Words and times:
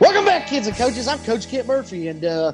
Welcome 0.00 0.24
back, 0.24 0.48
kids 0.48 0.66
and 0.66 0.76
coaches. 0.76 1.06
I'm 1.06 1.20
Coach 1.20 1.48
Kent 1.48 1.68
Murphy, 1.68 2.08
and 2.08 2.24
uh, 2.24 2.52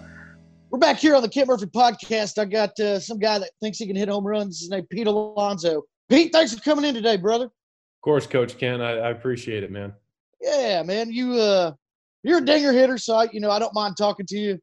we're 0.69 0.79
back 0.79 0.99
here 0.99 1.17
on 1.17 1.23
the 1.23 1.29
Kent 1.29 1.49
Murphy 1.49 1.65
podcast. 1.65 2.39
I 2.39 2.45
got 2.45 2.79
uh, 2.79 3.01
some 3.01 3.19
guy 3.19 3.39
that 3.39 3.51
thinks 3.63 3.79
he 3.79 3.87
can 3.87 3.97
hit 3.97 4.11
home 4.11 4.27
runs. 4.27 4.61
His 4.61 4.69
name 4.69 4.85
Pete 4.91 5.07
Alonso. 5.07 5.83
Pete, 6.11 6.33
thanks 6.33 6.55
for 6.55 6.61
coming 6.61 6.85
in 6.85 6.95
today, 6.95 7.17
brother. 7.17 7.47
Of 7.47 8.03
course, 8.03 8.27
Coach 8.27 8.59
Ken. 8.59 8.83
I, 8.83 8.91
I 8.91 9.11
appreciate 9.11 9.63
it, 9.63 9.71
man. 9.71 9.95
Yeah, 10.43 10.83
man. 10.83 11.11
You 11.11 11.33
uh, 11.35 11.73
you're 12.23 12.39
a 12.39 12.45
dinger 12.45 12.73
hitter, 12.73 12.99
so 12.99 13.15
I, 13.15 13.29
you 13.33 13.41
know 13.41 13.51
I 13.51 13.59
don't 13.59 13.75
mind 13.75 13.97
talking 13.97 14.27
to 14.27 14.37
you 14.37 14.59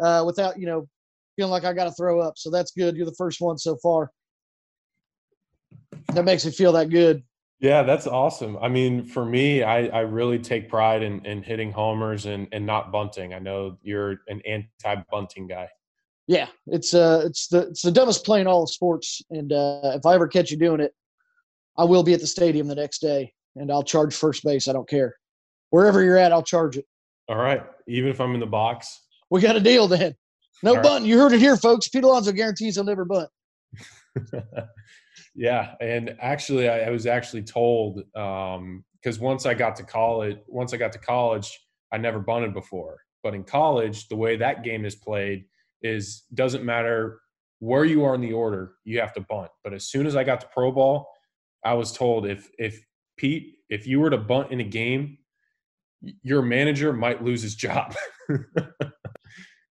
uh, 0.00 0.22
without 0.24 0.58
you 0.58 0.64
know 0.64 0.88
feeling 1.36 1.52
like 1.52 1.64
I 1.64 1.74
got 1.74 1.84
to 1.84 1.92
throw 1.92 2.20
up. 2.20 2.34
So 2.38 2.50
that's 2.50 2.70
good. 2.70 2.96
You're 2.96 3.06
the 3.06 3.14
first 3.18 3.42
one 3.42 3.58
so 3.58 3.76
far. 3.82 4.10
That 6.14 6.24
makes 6.24 6.46
me 6.46 6.52
feel 6.52 6.72
that 6.72 6.88
good. 6.88 7.22
Yeah, 7.64 7.82
that's 7.82 8.06
awesome. 8.06 8.58
I 8.60 8.68
mean, 8.68 9.06
for 9.06 9.24
me, 9.24 9.62
I, 9.62 9.86
I 9.86 10.00
really 10.00 10.38
take 10.38 10.68
pride 10.68 11.02
in, 11.02 11.24
in 11.24 11.42
hitting 11.42 11.72
homers 11.72 12.26
and, 12.26 12.46
and 12.52 12.66
not 12.66 12.92
bunting. 12.92 13.32
I 13.32 13.38
know 13.38 13.78
you're 13.80 14.18
an 14.28 14.42
anti-bunting 14.46 15.46
guy. 15.46 15.70
Yeah, 16.26 16.48
it's 16.66 16.92
uh, 16.92 17.22
it's 17.24 17.48
the 17.48 17.68
it's 17.68 17.80
the 17.80 17.90
dumbest 17.90 18.22
play 18.22 18.42
in 18.42 18.46
all 18.46 18.64
of 18.64 18.70
sports. 18.70 19.22
And 19.30 19.50
uh, 19.50 19.92
if 19.94 20.04
I 20.04 20.14
ever 20.14 20.28
catch 20.28 20.50
you 20.50 20.58
doing 20.58 20.80
it, 20.80 20.92
I 21.78 21.84
will 21.84 22.02
be 22.02 22.12
at 22.12 22.20
the 22.20 22.26
stadium 22.26 22.66
the 22.66 22.74
next 22.74 22.98
day, 22.98 23.32
and 23.56 23.72
I'll 23.72 23.82
charge 23.82 24.14
first 24.14 24.44
base. 24.44 24.68
I 24.68 24.74
don't 24.74 24.88
care, 24.88 25.16
wherever 25.70 26.04
you're 26.04 26.18
at, 26.18 26.32
I'll 26.32 26.42
charge 26.42 26.76
it. 26.76 26.84
All 27.30 27.36
right, 27.36 27.64
even 27.88 28.10
if 28.10 28.20
I'm 28.20 28.34
in 28.34 28.40
the 28.40 28.46
box. 28.46 29.00
We 29.30 29.40
got 29.40 29.56
a 29.56 29.60
deal 29.60 29.88
then. 29.88 30.14
No 30.62 30.76
All 30.76 30.82
bunting. 30.82 31.04
Right. 31.04 31.08
You 31.08 31.18
heard 31.18 31.32
it 31.32 31.40
here, 31.40 31.56
folks. 31.56 31.88
Pete 31.88 32.04
Alonso 32.04 32.32
guarantees 32.32 32.74
he'll 32.74 32.84
never 32.84 33.06
bunt. 33.06 33.30
Yeah, 35.34 35.74
and 35.80 36.16
actually, 36.20 36.68
I, 36.68 36.82
I 36.82 36.90
was 36.90 37.06
actually 37.06 37.42
told 37.42 37.96
because 38.14 38.56
um, 38.56 38.84
once 39.20 39.46
I 39.46 39.54
got 39.54 39.76
to 39.76 39.82
college, 39.82 40.38
once 40.46 40.72
I 40.72 40.76
got 40.76 40.92
to 40.92 40.98
college, 40.98 41.58
I 41.92 41.98
never 41.98 42.20
bunted 42.20 42.54
before. 42.54 42.98
But 43.22 43.34
in 43.34 43.42
college, 43.42 44.08
the 44.08 44.16
way 44.16 44.36
that 44.36 44.62
game 44.62 44.84
is 44.84 44.94
played 44.94 45.44
is 45.82 46.24
doesn't 46.34 46.64
matter 46.64 47.20
where 47.58 47.84
you 47.84 48.04
are 48.04 48.14
in 48.14 48.20
the 48.20 48.32
order, 48.32 48.74
you 48.84 49.00
have 49.00 49.12
to 49.14 49.20
bunt. 49.22 49.50
But 49.64 49.72
as 49.72 49.88
soon 49.88 50.06
as 50.06 50.14
I 50.14 50.22
got 50.22 50.40
to 50.42 50.48
pro 50.52 50.70
ball, 50.70 51.08
I 51.64 51.74
was 51.74 51.92
told 51.92 52.26
if 52.26 52.48
if 52.58 52.84
Pete, 53.16 53.56
if 53.68 53.86
you 53.86 54.00
were 54.00 54.10
to 54.10 54.18
bunt 54.18 54.52
in 54.52 54.60
a 54.60 54.64
game, 54.64 55.18
your 56.22 56.42
manager 56.42 56.92
might 56.92 57.24
lose 57.24 57.42
his 57.42 57.54
job. 57.54 57.94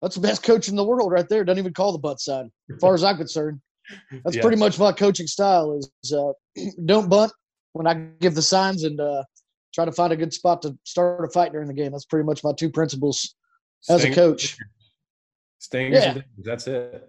That's 0.02 0.16
the 0.16 0.20
best 0.20 0.42
coach 0.42 0.68
in 0.68 0.76
the 0.76 0.84
world 0.84 1.12
right 1.12 1.28
there. 1.28 1.44
Doesn't 1.44 1.58
even 1.58 1.74
call 1.74 1.92
the 1.92 1.98
bunt 1.98 2.20
sign, 2.20 2.50
as 2.70 2.78
far 2.80 2.94
as 2.94 3.04
I'm 3.04 3.16
concerned. 3.16 3.60
That's 4.24 4.36
Yeah. 4.36 4.42
pretty 4.42 4.56
much 4.56 4.78
my 4.78 4.92
coaching 4.92 5.26
style 5.26 5.78
is 5.78 6.12
uh, 6.12 6.32
don't 6.84 7.08
bunt 7.08 7.32
when 7.72 7.86
I 7.86 7.94
give 8.20 8.34
the 8.34 8.42
signs 8.42 8.84
and 8.84 9.00
uh, 9.00 9.22
try 9.74 9.84
to 9.84 9.92
find 9.92 10.12
a 10.12 10.16
good 10.16 10.32
spot 10.32 10.62
to 10.62 10.76
start 10.84 11.24
a 11.24 11.28
fight 11.28 11.52
during 11.52 11.68
the 11.68 11.74
game. 11.74 11.92
That's 11.92 12.04
pretty 12.04 12.24
much 12.24 12.44
my 12.44 12.52
two 12.52 12.70
principles 12.70 13.34
as 13.88 14.04
a 14.04 14.10
coach. 14.10 14.56
Staying 15.58 15.92
Yeah. 15.92 16.18
that's 16.42 16.66
it. 16.66 17.08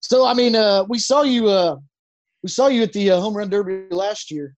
So 0.00 0.26
I 0.26 0.34
mean, 0.34 0.54
uh, 0.54 0.84
we 0.88 0.98
saw 0.98 1.22
you. 1.22 1.48
Uh, 1.48 1.76
we 2.42 2.48
saw 2.48 2.68
you 2.68 2.82
at 2.82 2.92
the 2.92 3.10
uh, 3.10 3.20
home 3.20 3.36
run 3.36 3.50
derby 3.50 3.92
last 3.94 4.30
year, 4.30 4.54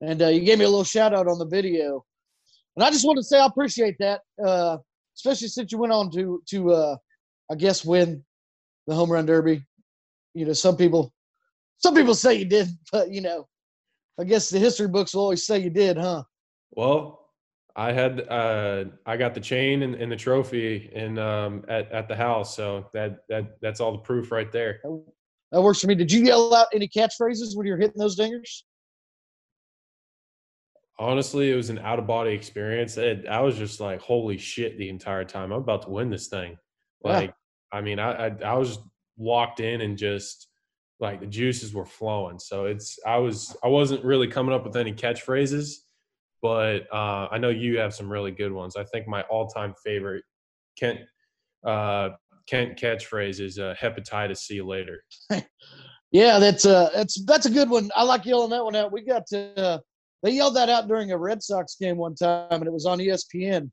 and 0.00 0.22
uh, 0.22 0.28
you 0.28 0.40
gave 0.40 0.58
me 0.58 0.64
a 0.64 0.68
little 0.68 0.84
shout 0.84 1.12
out 1.12 1.26
on 1.26 1.38
the 1.38 1.46
video. 1.46 2.04
And 2.76 2.84
I 2.84 2.90
just 2.90 3.04
want 3.04 3.16
to 3.18 3.22
say 3.24 3.38
I 3.38 3.46
appreciate 3.46 3.96
that, 3.98 4.20
uh, 4.44 4.78
especially 5.16 5.48
since 5.48 5.72
you 5.72 5.78
went 5.78 5.92
on 5.92 6.10
to 6.12 6.42
to 6.50 6.70
uh, 6.72 6.96
I 7.50 7.54
guess 7.56 7.84
win 7.84 8.24
the 8.86 8.94
home 8.94 9.10
run 9.10 9.26
derby. 9.26 9.64
You 10.34 10.46
know, 10.46 10.52
some 10.52 10.76
people 10.76 11.12
some 11.78 11.94
people 11.94 12.14
say 12.14 12.34
you 12.34 12.44
did, 12.44 12.68
but 12.92 13.10
you 13.10 13.20
know, 13.20 13.48
I 14.18 14.24
guess 14.24 14.50
the 14.50 14.58
history 14.58 14.88
books 14.88 15.14
will 15.14 15.22
always 15.22 15.46
say 15.46 15.58
you 15.58 15.70
did, 15.70 15.96
huh? 15.96 16.24
Well, 16.72 17.24
I 17.76 17.92
had 17.92 18.28
uh, 18.28 18.84
I 19.04 19.16
got 19.16 19.34
the 19.34 19.40
chain 19.40 19.82
and, 19.82 19.94
and 19.94 20.10
the 20.10 20.16
trophy 20.16 20.90
and 20.94 21.18
um, 21.18 21.64
at 21.68 21.90
at 21.90 22.08
the 22.08 22.16
house, 22.16 22.54
so 22.56 22.86
that 22.94 23.18
that 23.28 23.56
that's 23.60 23.80
all 23.80 23.92
the 23.92 23.98
proof 23.98 24.30
right 24.30 24.50
there. 24.52 24.80
That 25.50 25.62
works 25.62 25.80
for 25.80 25.88
me. 25.88 25.94
Did 25.94 26.10
you 26.10 26.24
yell 26.24 26.54
out 26.54 26.68
any 26.72 26.88
catchphrases 26.88 27.56
when 27.56 27.66
you 27.66 27.72
were 27.72 27.78
hitting 27.78 27.98
those 27.98 28.18
dingers? 28.18 28.62
Honestly, 30.98 31.50
it 31.50 31.56
was 31.56 31.70
an 31.70 31.78
out 31.78 31.98
of 31.98 32.06
body 32.06 32.32
experience. 32.32 32.96
It, 32.96 33.26
I 33.28 33.40
was 33.40 33.56
just 33.56 33.80
like, 33.80 34.00
holy 34.00 34.38
shit, 34.38 34.78
the 34.78 34.88
entire 34.88 35.24
time. 35.24 35.52
I'm 35.52 35.60
about 35.60 35.82
to 35.82 35.90
win 35.90 36.10
this 36.10 36.28
thing. 36.28 36.56
Yeah. 37.04 37.12
Like, 37.12 37.34
I 37.72 37.80
mean, 37.80 37.98
I, 37.98 38.26
I 38.26 38.36
I 38.44 38.54
was 38.54 38.78
locked 39.18 39.60
in 39.60 39.80
and 39.80 39.96
just 39.96 40.48
like 41.00 41.20
the 41.20 41.26
juices 41.26 41.74
were 41.74 41.86
flowing. 41.86 42.38
So 42.38 42.66
it's 42.66 42.98
I 43.06 43.16
was 43.18 43.56
I 43.62 43.68
wasn't 43.68 44.04
really 44.04 44.28
coming 44.28 44.54
up 44.54 44.64
with 44.64 44.76
any 44.76 44.92
catchphrases, 44.92 45.74
but 46.42 46.86
uh, 46.92 47.28
I 47.30 47.38
know 47.38 47.50
you 47.50 47.78
have 47.78 47.94
some 47.94 48.10
really 48.10 48.30
good 48.30 48.52
ones. 48.52 48.76
I 48.76 48.84
think 48.84 49.06
my 49.08 49.22
all 49.22 49.46
time 49.46 49.74
favorite 49.84 50.24
Kent 50.78 51.00
uh, 51.66 52.10
Kent 52.46 52.78
catchphrase 52.78 53.40
is 53.40 53.58
uh, 53.58 53.74
hepatitis. 53.80 54.38
See 54.38 54.54
you 54.54 54.66
later. 54.66 55.02
Yeah, 56.14 56.38
that's 56.38 56.64
uh 56.64 56.90
that's 56.94 57.24
that's 57.24 57.46
a 57.46 57.50
good 57.50 57.68
one. 57.68 57.90
I 57.96 58.04
like 58.04 58.24
yelling 58.24 58.50
that 58.50 58.62
one 58.62 58.76
out. 58.76 58.92
We 58.92 59.02
got 59.02 59.26
to 59.30 59.60
uh, 59.60 59.78
they 60.22 60.30
yelled 60.30 60.54
that 60.54 60.68
out 60.68 60.86
during 60.86 61.10
a 61.10 61.18
Red 61.18 61.42
Sox 61.42 61.74
game 61.74 61.96
one 61.96 62.14
time, 62.14 62.46
and 62.52 62.68
it 62.68 62.72
was 62.72 62.86
on 62.86 63.00
ESPN. 63.00 63.68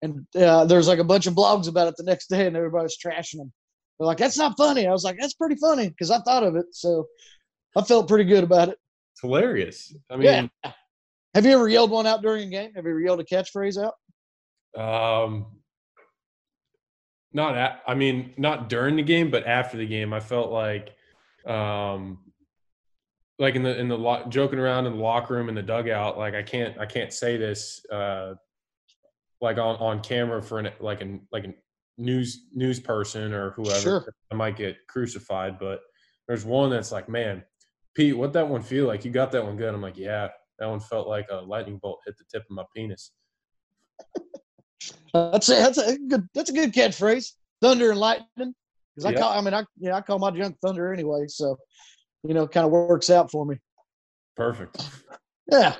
And 0.00 0.26
uh, 0.34 0.64
there's 0.64 0.88
like 0.88 1.00
a 1.00 1.04
bunch 1.04 1.26
of 1.26 1.34
blogs 1.34 1.68
about 1.68 1.88
it 1.88 1.94
the 1.98 2.04
next 2.04 2.28
day, 2.28 2.46
and 2.46 2.56
everybody's 2.56 2.96
trashing 2.96 3.36
them. 3.36 3.52
They're 4.02 4.08
like, 4.08 4.18
"That's 4.18 4.36
not 4.36 4.56
funny." 4.56 4.88
I 4.88 4.90
was 4.90 5.04
like, 5.04 5.16
"That's 5.20 5.34
pretty 5.34 5.54
funny" 5.54 5.88
because 5.88 6.10
I 6.10 6.18
thought 6.18 6.42
of 6.42 6.56
it, 6.56 6.66
so 6.72 7.06
I 7.76 7.82
felt 7.82 8.08
pretty 8.08 8.24
good 8.24 8.42
about 8.42 8.68
it. 8.68 8.76
It's 9.12 9.20
hilarious. 9.20 9.94
I 10.10 10.16
mean, 10.16 10.50
yeah. 10.64 10.72
Have 11.36 11.46
you 11.46 11.52
ever 11.52 11.68
yelled 11.68 11.92
one 11.92 12.04
out 12.04 12.20
during 12.20 12.48
a 12.48 12.50
game? 12.50 12.74
Have 12.74 12.84
you 12.84 12.90
ever 12.90 13.00
yelled 13.00 13.20
a 13.20 13.24
catchphrase 13.24 13.78
out? 13.78 13.94
Um, 14.76 15.46
not 17.32 17.56
at, 17.56 17.80
I 17.86 17.94
mean, 17.94 18.34
not 18.36 18.68
during 18.68 18.96
the 18.96 19.04
game, 19.04 19.30
but 19.30 19.46
after 19.46 19.76
the 19.76 19.86
game, 19.86 20.12
I 20.12 20.18
felt 20.18 20.50
like, 20.50 20.96
um, 21.46 22.18
like 23.38 23.54
in 23.54 23.62
the 23.62 23.78
in 23.78 23.86
the 23.86 23.96
lo- 23.96 24.26
joking 24.28 24.58
around 24.58 24.86
in 24.86 24.96
the 24.96 25.02
locker 25.02 25.34
room 25.34 25.48
in 25.48 25.54
the 25.54 25.62
dugout. 25.62 26.18
Like 26.18 26.34
I 26.34 26.42
can't 26.42 26.76
I 26.76 26.86
can't 26.86 27.12
say 27.12 27.36
this 27.36 27.86
uh, 27.86 28.34
like 29.40 29.58
on 29.58 29.76
on 29.76 30.00
camera 30.00 30.42
for 30.42 30.58
an 30.58 30.70
like 30.80 31.02
an 31.02 31.20
like 31.30 31.44
a 31.44 31.54
news 31.98 32.46
news 32.52 32.80
person 32.80 33.32
or 33.32 33.50
whoever. 33.52 33.80
Sure. 33.80 34.14
I 34.30 34.34
might 34.34 34.56
get 34.56 34.76
crucified, 34.88 35.58
but 35.58 35.80
there's 36.28 36.44
one 36.44 36.70
that's 36.70 36.92
like, 36.92 37.08
man, 37.08 37.42
Pete, 37.94 38.16
what 38.16 38.32
that 38.32 38.48
one 38.48 38.62
feel 38.62 38.86
like? 38.86 39.04
You 39.04 39.10
got 39.10 39.32
that 39.32 39.44
one 39.44 39.56
good. 39.56 39.74
I'm 39.74 39.82
like, 39.82 39.98
yeah, 39.98 40.28
that 40.58 40.68
one 40.68 40.80
felt 40.80 41.08
like 41.08 41.26
a 41.30 41.36
lightning 41.36 41.78
bolt 41.82 42.00
hit 42.06 42.16
the 42.16 42.24
tip 42.32 42.42
of 42.42 42.50
my 42.56 42.64
penis. 42.74 43.12
That's 45.14 45.48
a, 45.50 45.52
that's 45.52 45.78
a 45.78 45.98
good 45.98 46.26
that's 46.34 46.50
a 46.50 46.54
good 46.54 46.72
catchphrase. 46.72 47.32
Thunder 47.60 47.90
and 47.90 48.00
lightning. 48.00 48.54
Because 48.94 49.04
I 49.04 49.10
Yeah. 49.10 49.18
call 49.18 49.38
I 49.38 49.40
mean 49.42 49.54
I 49.54 49.64
yeah 49.78 49.94
I 49.96 50.00
call 50.00 50.18
my 50.18 50.30
junk 50.30 50.56
thunder 50.60 50.92
anyway, 50.92 51.26
so 51.28 51.56
you 52.24 52.34
know 52.34 52.48
kind 52.48 52.64
of 52.66 52.72
works 52.72 53.10
out 53.10 53.30
for 53.30 53.44
me. 53.46 53.56
Perfect. 54.36 54.88
Yeah. 55.50 55.76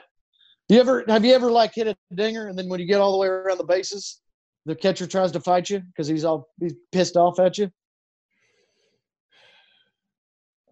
You 0.69 0.79
ever 0.81 1.05
have 1.09 1.25
you 1.25 1.34
ever 1.34 1.50
like 1.50 1.75
hit 1.75 1.89
a 1.89 1.97
dinger 2.15 2.49
and 2.49 2.59
then 2.59 2.69
when 2.69 2.79
you 2.79 2.87
get 2.87 3.00
all 3.00 3.12
the 3.12 3.19
way 3.19 3.27
around 3.27 3.59
the 3.59 3.65
bases, 3.65 4.21
the 4.67 4.75
catcher 4.77 5.06
tries 5.06 5.33
to 5.33 5.41
fight 5.41 5.71
you 5.71 5.81
because 5.81 6.06
he's 6.09 6.25
all 6.25 6.49
he's 6.61 6.75
pissed 6.93 7.17
off 7.17 7.39
at 7.41 7.59
you? 7.59 7.71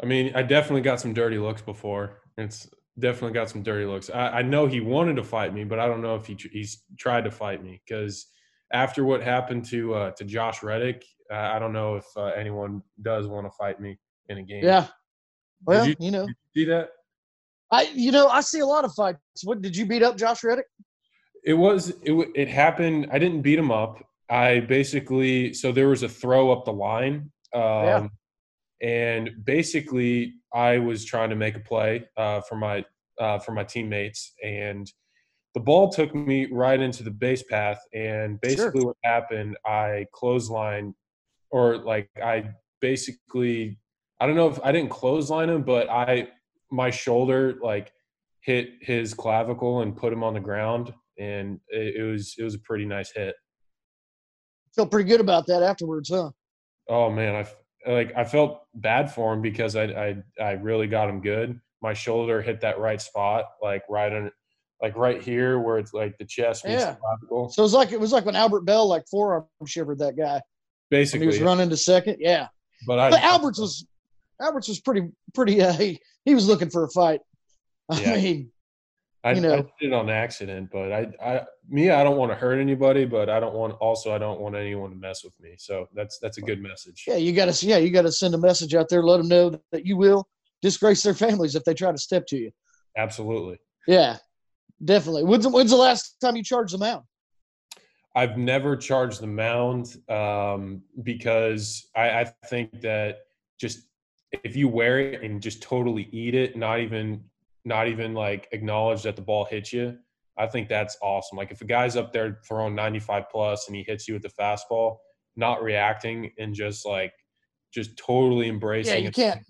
I 0.03 0.07
mean, 0.07 0.33
I 0.35 0.43
definitely 0.43 0.81
got 0.83 1.01
some 1.01 1.13
dirty 1.13 1.39
looks 1.39 1.63
before. 1.63 2.23
It's 2.39 2.69
definitely 2.99 3.33
got 3.35 3.51
some 3.51 3.63
dirty 3.63 3.85
looks. 3.85 4.09
I, 4.11 4.29
I 4.39 4.43
know 4.43 4.67
he 4.67 4.81
wanted 4.81 5.17
to 5.17 5.25
fight 5.25 5.53
me, 5.53 5.65
but 5.65 5.79
I 5.79 5.87
don't 5.87 6.01
know 6.01 6.17
if 6.17 6.27
he 6.27 6.35
tr- 6.35 6.49
he's 6.53 6.85
tried 6.99 7.25
to 7.25 7.31
fight 7.31 7.63
me 7.63 7.83
because 7.87 8.27
after 8.73 9.05
what 9.05 9.23
happened 9.23 9.65
to 9.67 9.95
uh, 9.95 10.11
to 10.13 10.25
Josh 10.25 10.63
Reddick, 10.63 11.05
uh, 11.31 11.35
I 11.37 11.59
don't 11.59 11.73
know 11.73 11.97
if 11.97 12.07
uh, 12.17 12.27
anyone 12.27 12.83
does 13.03 13.27
want 13.27 13.47
to 13.47 13.51
fight 13.51 13.81
me 13.81 13.99
in 14.29 14.39
a 14.39 14.43
game. 14.43 14.65
Yeah. 14.65 14.87
Well, 15.67 15.87
you- 15.87 15.97
you, 15.99 16.11
know, 16.11 16.27
Did 16.27 16.37
you 16.55 16.63
see 16.65 16.71
that? 16.71 16.91
I 17.73 17.83
you 17.95 18.11
know 18.11 18.29
I 18.29 18.41
see 18.41 18.61
a 18.61 18.67
lot 18.67 18.85
of 18.85 18.93
fights. 18.95 19.19
What 19.45 19.61
did 19.61 19.77
you 19.77 19.85
beat 19.87 20.03
up 20.03 20.17
Josh 20.17 20.43
Reddick? 20.43 20.67
It 21.45 21.55
was 21.55 21.91
it, 22.03 22.29
it 22.35 22.49
happened. 22.49 23.09
I 23.11 23.19
didn't 23.19 23.43
beat 23.43 23.59
him 23.59 23.71
up. 23.71 24.05
I 24.29 24.61
basically 24.61 25.55
so 25.55 25.73
there 25.73 25.89
was 25.89 26.03
a 26.03 26.09
throw 26.09 26.53
up 26.53 26.65
the 26.65 26.73
line. 26.73 27.31
Um, 27.55 27.63
Yeah. 27.63 28.09
And 28.83 29.31
basically, 29.45 30.35
I 30.55 30.79
was 30.79 31.05
trying 31.05 31.31
to 31.31 31.37
make 31.37 31.55
a 31.55 31.61
play 31.61 32.07
uh, 32.17 32.41
for 32.41 32.57
my 32.57 32.85
uh, 33.19 33.39
for 33.39 33.53
my 33.53 33.63
teammates, 33.65 34.33
and 34.43 34.91
the 35.53 35.61
ball 35.61 35.91
took 35.91 36.15
me 36.15 36.47
right 36.51 36.81
into 36.81 37.03
the 37.03 37.11
base 37.11 37.43
path. 37.43 37.81
And 37.93 38.41
basically, 38.41 38.85
what 38.85 38.97
happened, 39.05 39.59
I 39.67 40.07
clothesline, 40.13 40.95
or 41.51 41.77
like 41.77 42.09
I 42.23 42.51
basically, 42.81 43.79
I 44.19 44.27
don't 44.27 44.37
know 44.37 44.49
if 44.49 44.59
I 44.65 44.73
didn't 44.73 44.91
clothesline 44.91 45.51
him, 45.51 45.63
but 45.63 45.91
I 45.91 46.29
my 46.71 46.91
shoulder 46.91 47.59
like 47.63 47.93
hit 48.41 48.71
his 48.81 49.13
clavicle 49.13 49.83
and 49.83 49.97
put 49.97 50.13
him 50.13 50.25
on 50.25 50.33
the 50.33 50.41
ground, 50.41 50.95
and 51.21 51.61
it, 51.69 51.97
it 51.97 52.03
was 52.03 52.35
it 52.39 52.43
was 52.43 52.55
a 52.55 52.59
pretty 52.61 52.85
nice 52.87 53.13
hit. 53.13 53.35
Feel 54.75 54.87
pretty 54.87 55.09
good 55.09 55.21
about 55.21 55.47
that 55.47 55.63
afterwards, 55.63 56.09
huh? 56.11 56.31
Oh 56.89 57.11
man, 57.11 57.45
I 57.87 57.91
like 57.91 58.13
I 58.17 58.25
felt 58.25 58.63
bad 58.75 59.13
for 59.13 59.33
him 59.33 59.43
because 59.43 59.77
I 59.77 59.85
I 59.85 60.17
I 60.41 60.51
really 60.53 60.87
got 60.87 61.09
him 61.09 61.21
good. 61.21 61.61
My 61.83 61.95
shoulder 61.95 62.43
hit 62.43 62.61
that 62.63 62.79
right 62.79 63.01
spot, 63.01 63.47
like 63.63 63.83
right 63.89 64.13
on 64.13 64.31
like 64.83 64.97
right 64.97 65.23
here 65.23 65.59
where 65.59 65.79
it's 65.79 65.93
like 65.93 66.17
the 66.19 66.25
chest 66.25 66.65
Yeah. 66.67 66.97
So 67.29 67.49
it 67.59 67.59
was 67.59 67.75
like 67.75 67.93
it 67.93 68.01
was 68.01 68.13
like 68.13 68.25
when 68.25 68.37
Albert 68.37 68.63
Belle 68.63 68.89
like 68.89 69.05
forearm 69.11 69.45
shivered 69.67 69.99
that 69.99 70.17
guy 70.17 70.33
when 70.35 70.41
Basically, 70.91 71.21
he 71.21 71.27
was 71.27 71.41
running 71.41 71.69
to 71.71 71.77
second. 71.77 72.17
Yeah, 72.21 72.49
but 72.87 72.99
I 72.99 73.11
but 73.11 73.23
Alberts 73.23 73.59
was 73.59 73.87
Alberts 74.41 74.69
was 74.69 74.81
pretty 74.81 75.09
pretty. 75.35 75.61
Uh, 75.63 75.73
he 75.73 76.01
he 76.25 76.35
was 76.35 76.47
looking 76.49 76.71
for 76.71 76.85
a 76.85 76.89
fight. 76.91 77.21
I 77.91 78.01
Yeah. 78.01 78.17
mean, 78.17 78.53
I, 79.23 79.33
you 79.33 79.41
know. 79.43 79.53
I 79.55 79.57
did 79.57 79.73
it 79.89 79.93
on 79.93 80.09
accident, 80.09 80.71
but 80.73 80.93
I, 80.93 81.09
I, 81.23 81.43
me, 81.69 81.91
I 81.91 82.03
don't 82.03 82.17
want 82.17 82.33
to 82.33 82.37
hurt 82.37 82.59
anybody, 82.59 83.05
but 83.05 83.29
I 83.29 83.39
don't 83.39 83.55
want, 83.55 83.75
also, 83.75 84.15
I 84.15 84.19
don't 84.19 84.41
want 84.41 84.57
anyone 84.57 84.91
to 84.91 84.97
mess 84.97 85.23
with 85.23 85.39
me. 85.41 85.57
So 85.59 85.89
that's 85.95 86.19
that's 86.19 86.39
a 86.39 86.41
good 86.41 86.63
message. 86.63 87.05
yeah, 87.07 87.17
you 87.17 87.33
got 87.33 87.53
to 87.53 87.67
yeah 87.67 87.77
you 87.77 87.91
got 87.91 88.03
to 88.03 88.13
send 88.13 88.35
a 88.35 88.39
message 88.39 88.75
out 88.75 88.89
there, 88.89 89.03
let 89.03 89.19
them 89.19 89.29
know 89.29 89.61
that 89.73 89.85
you 89.85 89.97
will 89.97 90.27
disgrace 90.63 91.03
their 91.03 91.15
families 91.15 91.55
if 91.55 91.65
they 91.65 91.75
try 91.75 91.93
to 91.93 91.99
step 91.99 92.27
to 92.29 92.37
you. 92.37 92.51
Absolutely. 92.97 93.59
Yeah, 93.87 94.17
definitely. 94.85 95.25
When's, 95.25 95.45
the- 95.45 95.51
when's 95.51 95.71
the 95.71 95.77
last 95.77 96.17
time 96.21 96.37
you 96.37 96.43
charged 96.43 96.75
the 96.75 96.79
mound? 96.79 97.05
I've 98.17 98.37
never 98.37 98.77
charged 98.77 99.21
the 99.21 99.27
mound 99.29 99.97
um, 100.09 100.83
because 101.03 101.89
I, 101.95 102.21
I 102.21 102.25
think 102.49 102.81
that 102.81 103.19
just 103.61 103.87
if 104.33 104.57
you 104.57 104.69
wear 104.69 104.99
it 104.99 105.23
and 105.23 105.41
just 105.41 105.63
totally 105.63 106.09
eat 106.11 106.35
it, 106.35 106.57
not 106.57 106.81
even 106.81 107.23
not 107.65 107.89
even 107.89 108.15
like 108.15 108.49
acknowledge 108.53 109.03
that 109.03 109.17
the 109.17 109.23
ball 109.23 109.45
hits 109.45 109.73
you, 109.73 109.97
I 110.39 110.47
think 110.47 110.69
that's 110.69 110.97
awesome. 111.03 111.37
Like 111.37 111.51
if 111.51 111.61
a 111.61 111.67
guy's 111.67 111.97
up 111.97 112.13
there 112.13 112.41
throwing 112.49 112.75
95 112.75 113.25
plus 113.31 113.67
and 113.67 113.77
he 113.77 113.83
hits 113.83 114.09
you 114.09 114.15
with 114.15 114.23
the 114.23 114.31
fastball, 114.31 114.97
not 115.37 115.63
reacting 115.63 116.33
and 116.39 116.55
just 116.55 116.87
like 116.87 117.13
just 117.73 117.97
totally 117.97 118.49
embracing 118.49 118.95
Yeah, 118.95 119.01
you 119.01 119.09
it 119.09 119.15
can't 119.15 119.41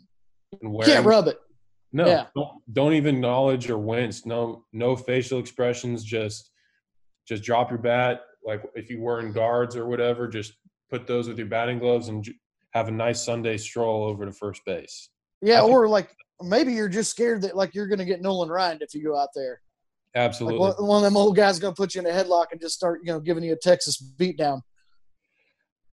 and 0.61 0.62
you 0.62 0.71
wearing 0.71 0.93
can't 0.93 1.07
rub 1.07 1.29
it. 1.29 1.39
no, 1.93 2.07
Yeah. 2.07 2.27
don't, 2.35 2.49
don't 2.73 2.93
even 2.95 3.17
acknowledge 3.17 3.71
or 3.71 3.79
wince. 3.79 4.27
No, 4.27 4.65
no 4.73 4.97
facial 4.97 5.39
expressions. 5.39 6.03
Just, 6.05 6.51
just 7.29 7.45
drop 7.45 7.71
your 7.71 7.79
bat. 7.79 8.23
Like 8.45 8.62
if 8.75 8.91
you 8.91 9.01
were 9.01 9.21
in 9.21 9.33
guards 9.33 9.77
or 9.77 9.87
whatever, 9.87 10.27
just 10.27 10.55
put 10.91 11.07
those 11.07 11.29
with 11.29 11.39
your 11.39 11.47
batting 11.47 11.79
gloves 11.79 12.09
and 12.09 12.25
j- 12.25 12.33
have 12.73 12.89
a 12.89 12.93
nice 12.93 13.23
Sunday 13.25 13.57
stroll 13.57 14.05
over 14.05 14.25
to 14.27 14.33
first 14.33 14.62
base. 14.67 15.09
Yeah, 15.41 15.62
or 15.62 15.89
like 15.89 16.11
maybe 16.43 16.73
you're 16.73 16.89
just 16.89 17.11
scared 17.11 17.43
that 17.43 17.57
like 17.57 17.75
you're 17.75 17.87
going 17.87 17.99
to 17.99 18.05
get 18.05 18.21
Nolan 18.21 18.49
Ryan 18.49 18.79
if 18.81 18.95
you 18.95 19.03
go 19.03 19.17
out 19.17 19.31
there. 19.35 19.61
Like 20.15 20.25
Absolutely. 20.25 20.59
one, 20.59 20.75
one 20.79 20.97
of 20.99 21.05
them 21.05 21.17
old 21.17 21.37
guys 21.37 21.59
going 21.59 21.75
to 21.75 21.77
put 21.81 21.95
you 21.95 22.01
in 22.01 22.07
a 22.07 22.11
headlock 22.11 22.47
and 22.53 22.61
just 22.61 22.75
start 22.75 23.01
you 23.05 23.13
know 23.13 23.21
giving 23.21 23.45
you 23.45 23.53
a 23.53 23.57
Texas 23.57 24.03
beatdown. 24.19 24.61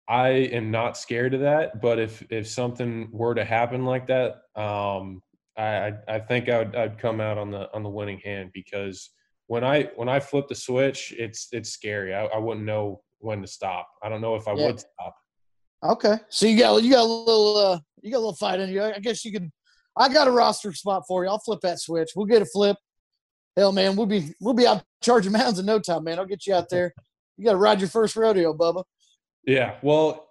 I 0.09 0.29
am 0.29 0.71
not 0.71 0.97
scared 0.99 1.35
of 1.35 1.41
that, 1.41 1.81
but 1.81 1.99
if 1.99 2.23
if 2.31 2.47
something 2.47 3.09
were 3.11 3.35
to 3.35 3.45
happen 3.45 3.85
like 3.85 4.07
that, 4.09 4.43
um, 4.55 5.23
I 5.57 5.93
I, 6.07 6.19
think 6.21 6.49
I 6.49 6.59
would 6.59 6.77
I'd 6.77 6.99
come 6.99 7.21
out 7.21 7.39
on 7.39 7.51
the 7.51 7.73
on 7.73 7.83
the 7.83 7.89
winning 7.89 8.21
hand 8.23 8.51
because 8.53 9.11
when 9.47 9.65
I 9.65 9.85
when 9.97 10.09
I 10.09 10.21
flip 10.21 10.47
the 10.49 10.55
switch, 10.55 11.15
it's 11.17 11.49
it's 11.53 11.71
scary. 11.71 12.15
I, 12.15 12.27
I 12.27 12.39
wouldn't 12.39 12.67
know 12.67 13.03
when 13.19 13.41
to 13.41 13.47
stop. 13.47 13.89
I 14.03 14.09
don't 14.09 14.21
know 14.21 14.35
if 14.35 14.47
I 14.47 14.53
Yeah. 14.53 14.67
would 14.67 14.81
stop. 14.81 15.15
Okay, 15.83 16.17
so 16.29 16.47
you 16.47 16.59
got 16.59 16.83
you 16.83 16.91
got 16.93 17.03
a 17.03 17.05
little 17.05 17.57
uh 17.57 17.79
you 18.03 18.11
got 18.11 18.19
a 18.19 18.21
little 18.21 18.37
fight 18.37 18.61
in 18.61 18.71
you. 18.71 18.83
I 18.83 18.99
guess 18.99 19.25
you 19.25 19.33
can. 19.33 19.53
I 19.97 20.09
got 20.13 20.29
a 20.29 20.31
roster 20.31 20.73
spot 20.73 21.05
for 21.07 21.25
you. 21.25 21.31
I'll 21.31 21.39
flip 21.39 21.61
that 21.63 21.81
switch. 21.81 22.11
We'll 22.17 22.27
get 22.27 22.43
a 22.43 22.47
flip. 22.47 22.77
Hell, 23.57 23.73
man, 23.73 23.95
we'll 23.95 24.07
be 24.07 24.35
we'll 24.41 24.55
be 24.55 24.67
out 24.67 24.83
charging 25.03 25.33
mounds 25.33 25.59
in 25.59 25.67
no 25.67 25.79
time, 25.79 26.05
man. 26.05 26.19
I'll 26.19 26.27
get 26.27 26.47
you 26.47 26.55
out 26.55 26.69
there. 26.69 26.93
You 27.37 27.45
got 27.45 27.53
to 27.53 27.59
ride 27.59 27.81
your 27.81 27.89
first 27.89 28.17
rodeo, 28.17 28.53
Bubba. 28.55 28.85
Yeah, 29.47 29.77
well, 29.83 30.29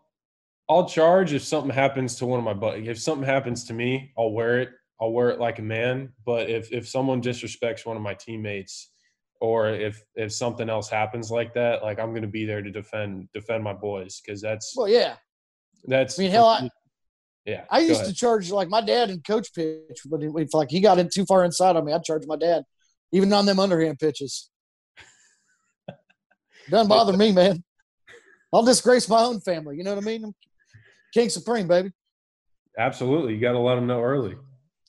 I'll 0.70 0.88
charge 0.88 1.34
if 1.34 1.44
something 1.44 1.72
happens 1.74 2.16
to 2.16 2.26
one 2.26 2.40
of 2.40 2.46
my 2.46 2.54
buddies. 2.54 2.88
If 2.88 3.00
something 3.00 3.28
happens 3.28 3.66
to 3.66 3.74
me, 3.74 4.12
I'll 4.18 4.32
wear 4.32 4.60
it. 4.60 4.70
I'll 5.02 5.12
wear 5.12 5.30
it 5.30 5.40
like 5.40 5.60
a 5.60 5.64
man. 5.64 6.14
But 6.26 6.50
if 6.50 6.72
if 6.72 6.88
someone 6.88 7.22
disrespects 7.22 7.86
one 7.86 7.96
of 7.98 8.04
my 8.04 8.14
teammates, 8.14 8.92
or 9.42 9.70
if 9.70 10.04
if 10.16 10.32
something 10.34 10.70
else 10.70 10.90
happens 10.90 11.32
like 11.32 11.54
that, 11.54 11.84
like 11.84 12.00
I'm 12.00 12.10
going 12.10 12.22
to 12.24 12.28
be 12.28 12.46
there 12.46 12.62
to 12.62 12.72
defend 12.72 13.30
defend 13.34 13.64
my 13.64 13.74
boys 13.74 14.22
because 14.26 14.42
that's 14.42 14.74
Well, 14.76 14.88
yeah. 14.90 15.16
that's. 15.86 16.20
I 16.20 16.24
mean, 16.24 16.32
hell, 16.32 16.48
I- 16.48 16.70
yeah. 17.46 17.66
I 17.70 17.80
used 17.80 18.06
to 18.06 18.14
charge 18.14 18.52
like 18.52 18.70
my 18.70 18.82
dad 18.82 19.10
and 19.10 19.24
coach 19.24 19.54
pitch, 19.54 20.00
but 20.06 20.22
if 20.24 20.54
like 20.54 20.70
he 20.72 20.80
got 20.80 21.00
in 21.00 21.10
too 21.14 21.26
far 21.26 21.44
inside 21.44 21.76
on 21.76 21.86
me, 21.86 21.94
I'd 21.94 22.04
charge 22.04 22.24
my 22.26 22.38
dad, 22.38 22.64
even 23.12 23.32
on 23.34 23.46
them 23.46 23.60
underhand 23.60 24.00
pitches. 24.00 24.50
Doesn't 26.70 26.88
bother 26.88 27.16
me, 27.18 27.32
man. 27.34 27.64
I'll 28.54 28.64
disgrace 28.64 29.10
my 29.10 29.20
own 29.22 29.42
family. 29.42 29.76
You 29.78 29.84
know 29.84 29.94
what 29.96 30.04
I 30.04 30.06
mean? 30.06 30.24
I'm 30.24 30.34
King 31.14 31.30
Supreme, 31.30 31.68
baby. 31.68 31.92
absolutely. 32.78 33.34
You 33.36 33.42
got 33.42 33.52
to 33.54 33.60
let 33.60 33.76
them 33.76 33.88
know 33.88 34.02
early. 34.02 34.36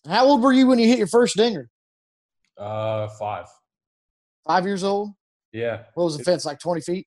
How 0.07 0.27
old 0.27 0.43
were 0.43 0.53
you 0.53 0.67
when 0.67 0.79
you 0.79 0.87
hit 0.87 0.99
your 0.99 1.07
first 1.07 1.37
dinger? 1.37 1.69
Uh, 2.59 3.09
five. 3.19 3.47
Five 4.47 4.65
years 4.67 4.85
old. 4.85 5.11
Yeah, 5.53 5.83
What 5.95 6.05
was 6.05 6.19
the 6.19 6.25
fence 6.25 6.45
like? 6.45 6.59
Twenty 6.59 6.81
feet? 6.81 7.07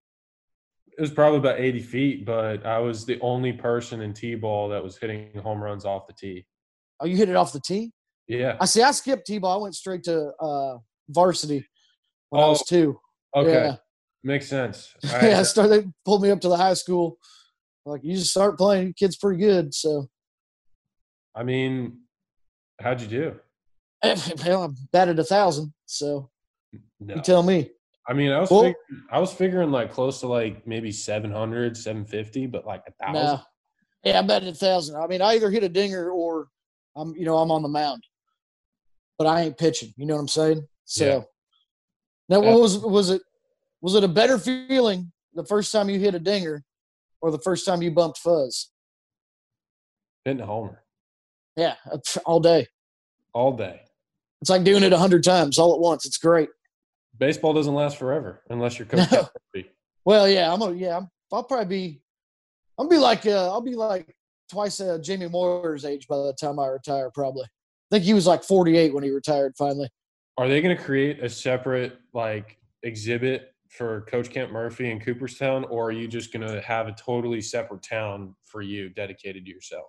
It 0.97 1.01
was 1.01 1.11
probably 1.11 1.37
about 1.37 1.59
80 1.59 1.79
feet, 1.81 2.25
but 2.25 2.65
I 2.65 2.79
was 2.79 3.05
the 3.05 3.19
only 3.21 3.53
person 3.53 4.01
in 4.01 4.13
t-ball 4.13 4.69
that 4.69 4.83
was 4.83 4.97
hitting 4.97 5.29
home 5.37 5.61
runs 5.63 5.85
off 5.85 6.07
the 6.07 6.13
tee. 6.13 6.45
Oh, 6.99 7.05
you 7.05 7.15
hit 7.15 7.29
it 7.29 7.35
off 7.35 7.53
the 7.53 7.59
tee. 7.59 7.91
Yeah. 8.27 8.57
I 8.59 8.65
see. 8.65 8.81
I 8.81 8.89
skipped 8.91 9.27
t-ball. 9.27 9.59
I 9.59 9.61
went 9.61 9.75
straight 9.75 10.03
to 10.05 10.31
uh, 10.41 10.77
varsity 11.09 11.65
when 12.29 12.43
I 12.43 12.47
was 12.47 12.61
Oh, 12.61 12.65
two. 12.67 12.99
Okay. 13.35 13.51
Yeah. 13.51 13.75
Makes 14.23 14.47
sense. 14.47 14.95
All 15.13 15.21
yeah, 15.21 15.39
I 15.39 15.43
started. 15.43 15.69
They 15.83 15.87
pulled 16.03 16.23
me 16.23 16.31
up 16.31 16.41
to 16.41 16.49
the 16.49 16.57
high 16.57 16.73
school. 16.73 17.17
Like 17.85 18.01
you 18.03 18.15
just 18.15 18.31
start 18.31 18.57
playing, 18.57 18.93
kid's 18.97 19.15
pretty 19.15 19.39
good. 19.39 19.73
So, 19.73 20.09
I 21.35 21.43
mean, 21.43 21.99
how'd 22.81 22.99
you 23.01 23.07
do? 23.07 23.35
hell, 24.41 24.63
I 24.63 24.67
batted 24.91 25.19
a 25.19 25.23
thousand. 25.23 25.73
So 25.85 26.29
No. 26.99 27.15
you 27.15 27.21
tell 27.21 27.43
me. 27.43 27.69
I 28.09 28.13
mean, 28.13 28.31
I 28.31 28.39
was 28.39 28.49
Well- 28.49 28.61
figuring, 28.61 29.07
I 29.11 29.19
was 29.19 29.33
figuring 29.33 29.71
like 29.71 29.91
close 29.91 30.21
to 30.21 30.27
like 30.27 30.65
maybe 30.65 30.91
700, 30.91 31.75
750, 31.75 32.47
but 32.47 32.65
like 32.65 32.83
a 32.87 32.91
thousand. 33.03 33.23
No. 33.23 33.41
Yeah, 34.03 34.19
I 34.19 34.21
batted 34.21 34.49
a 34.49 34.53
thousand. 34.53 34.95
I 34.95 35.07
mean, 35.07 35.21
I 35.21 35.33
either 35.35 35.49
hit 35.49 35.63
a 35.63 35.69
dinger 35.69 36.09
or 36.11 36.47
I'm, 36.95 37.15
you 37.15 37.25
know, 37.25 37.37
I'm 37.37 37.51
on 37.51 37.61
the 37.61 37.67
mound, 37.67 38.03
but 39.17 39.27
I 39.27 39.41
ain't 39.41 39.57
pitching. 39.57 39.93
You 39.97 40.05
know 40.05 40.15
what 40.15 40.21
I'm 40.21 40.27
saying? 40.29 40.67
So 40.85 41.05
Yeah. 41.05 41.21
now, 42.29 42.39
what 42.39 42.59
was 42.61 42.77
was 42.79 43.09
it? 43.09 43.21
Was 43.81 43.93
it 43.95 44.03
a 44.03 44.07
better 44.07 44.37
feeling 44.39 45.11
the 45.33 45.43
first 45.45 45.71
time 45.71 45.89
you 45.89 45.99
hit 45.99 46.15
a 46.15 46.19
dinger, 46.19 46.63
or 47.21 47.29
the 47.31 47.39
first 47.39 47.65
time 47.65 47.81
you 47.81 47.91
bumped 47.91 48.17
fuzz? 48.19 48.71
Hitting 50.25 50.41
a 50.41 50.45
homer 50.45 50.83
Yeah, 51.57 51.75
all 52.25 52.39
day. 52.39 52.67
all 53.33 53.51
day. 53.55 53.81
It's 54.41 54.49
like 54.49 54.63
doing 54.63 54.83
it 54.83 54.93
a 54.93 54.97
hundred 54.97 55.23
times 55.23 55.59
all 55.59 55.73
at 55.73 55.79
once. 55.81 56.05
It's 56.05 56.17
great. 56.17 56.49
Baseball 57.19 57.53
doesn't 57.53 57.73
last 57.73 57.97
forever 57.97 58.43
unless 58.49 58.77
you're 58.77 58.87
coach. 58.87 59.11
No. 59.11 59.27
Well, 60.05 60.29
yeah, 60.29 60.51
I'm 60.51 60.59
gonna 60.59 60.75
yeah, 60.75 60.97
I'm, 60.97 61.09
I'll 61.33 61.43
probably 61.43 61.65
be, 61.65 62.01
I'll 62.77 62.87
be 62.87 62.97
like 62.97 63.25
uh, 63.25 63.51
I'll 63.51 63.61
be 63.61 63.75
like 63.75 64.15
twice 64.49 64.79
uh, 64.79 64.97
Jamie 64.99 65.27
Moyer's 65.27 65.83
age 65.83 66.07
by 66.07 66.15
the 66.15 66.33
time 66.39 66.59
I 66.59 66.67
retire. 66.67 67.11
Probably. 67.13 67.43
I 67.43 67.95
think 67.95 68.05
he 68.05 68.13
was 68.13 68.27
like 68.27 68.43
48 68.43 68.93
when 68.93 69.03
he 69.03 69.09
retired 69.09 69.55
finally. 69.57 69.89
Are 70.37 70.47
they 70.47 70.61
going 70.61 70.75
to 70.75 70.81
create 70.81 71.23
a 71.23 71.29
separate 71.29 71.99
like 72.13 72.57
exhibit 72.83 73.53
for 73.69 74.01
Coach 74.01 74.29
Kent 74.29 74.51
Murphy 74.51 74.91
in 74.91 74.99
Cooperstown, 74.99 75.65
or 75.65 75.87
are 75.87 75.91
you 75.91 76.07
just 76.07 76.31
going 76.31 76.47
to 76.47 76.61
have 76.61 76.87
a 76.87 76.93
totally 76.93 77.41
separate 77.41 77.83
town 77.83 78.35
for 78.43 78.61
you 78.61 78.89
dedicated 78.89 79.45
to 79.45 79.51
yourself? 79.51 79.87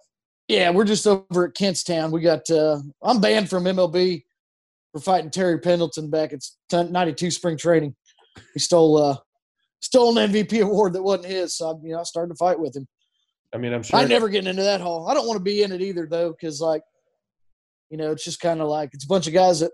Yeah, 0.48 0.70
we're 0.70 0.84
just 0.84 1.06
over 1.06 1.46
at 1.46 1.54
Kentstown. 1.54 2.10
We 2.10 2.22
got 2.22 2.50
uh, 2.50 2.80
I'm 3.02 3.20
banned 3.20 3.50
from 3.50 3.64
MLB 3.64 4.24
for 4.98 5.04
fighting 5.04 5.30
Terry 5.30 5.58
Pendleton 5.58 6.10
back 6.10 6.32
at 6.32 6.90
92 6.90 7.30
spring 7.30 7.56
training. 7.56 7.94
He 8.54 8.60
stole 8.60 8.96
uh 8.96 9.16
stole 9.80 10.16
an 10.18 10.32
MVP 10.32 10.62
award 10.62 10.92
that 10.94 11.02
wasn't 11.02 11.26
his, 11.26 11.56
so 11.56 11.70
I, 11.70 11.74
you 11.82 11.92
know 11.92 12.00
I 12.00 12.04
started 12.04 12.30
to 12.30 12.36
fight 12.36 12.58
with 12.58 12.76
him. 12.76 12.86
I 13.54 13.58
mean, 13.58 13.72
I'm 13.72 13.82
sure. 13.82 13.98
I 13.98 14.04
never 14.04 14.28
getting 14.28 14.50
into 14.50 14.62
that 14.62 14.80
hole. 14.80 15.08
I 15.08 15.14
don't 15.14 15.26
want 15.26 15.38
to 15.38 15.42
be 15.44 15.62
in 15.62 15.72
it 15.72 15.80
either 15.80 16.06
though, 16.06 16.30
because 16.30 16.60
like, 16.60 16.82
you 17.90 17.96
know, 17.96 18.12
it's 18.12 18.24
just 18.24 18.40
kind 18.40 18.60
of 18.60 18.68
like 18.68 18.90
it's 18.92 19.04
a 19.04 19.08
bunch 19.08 19.26
of 19.26 19.32
guys 19.32 19.60
that 19.60 19.72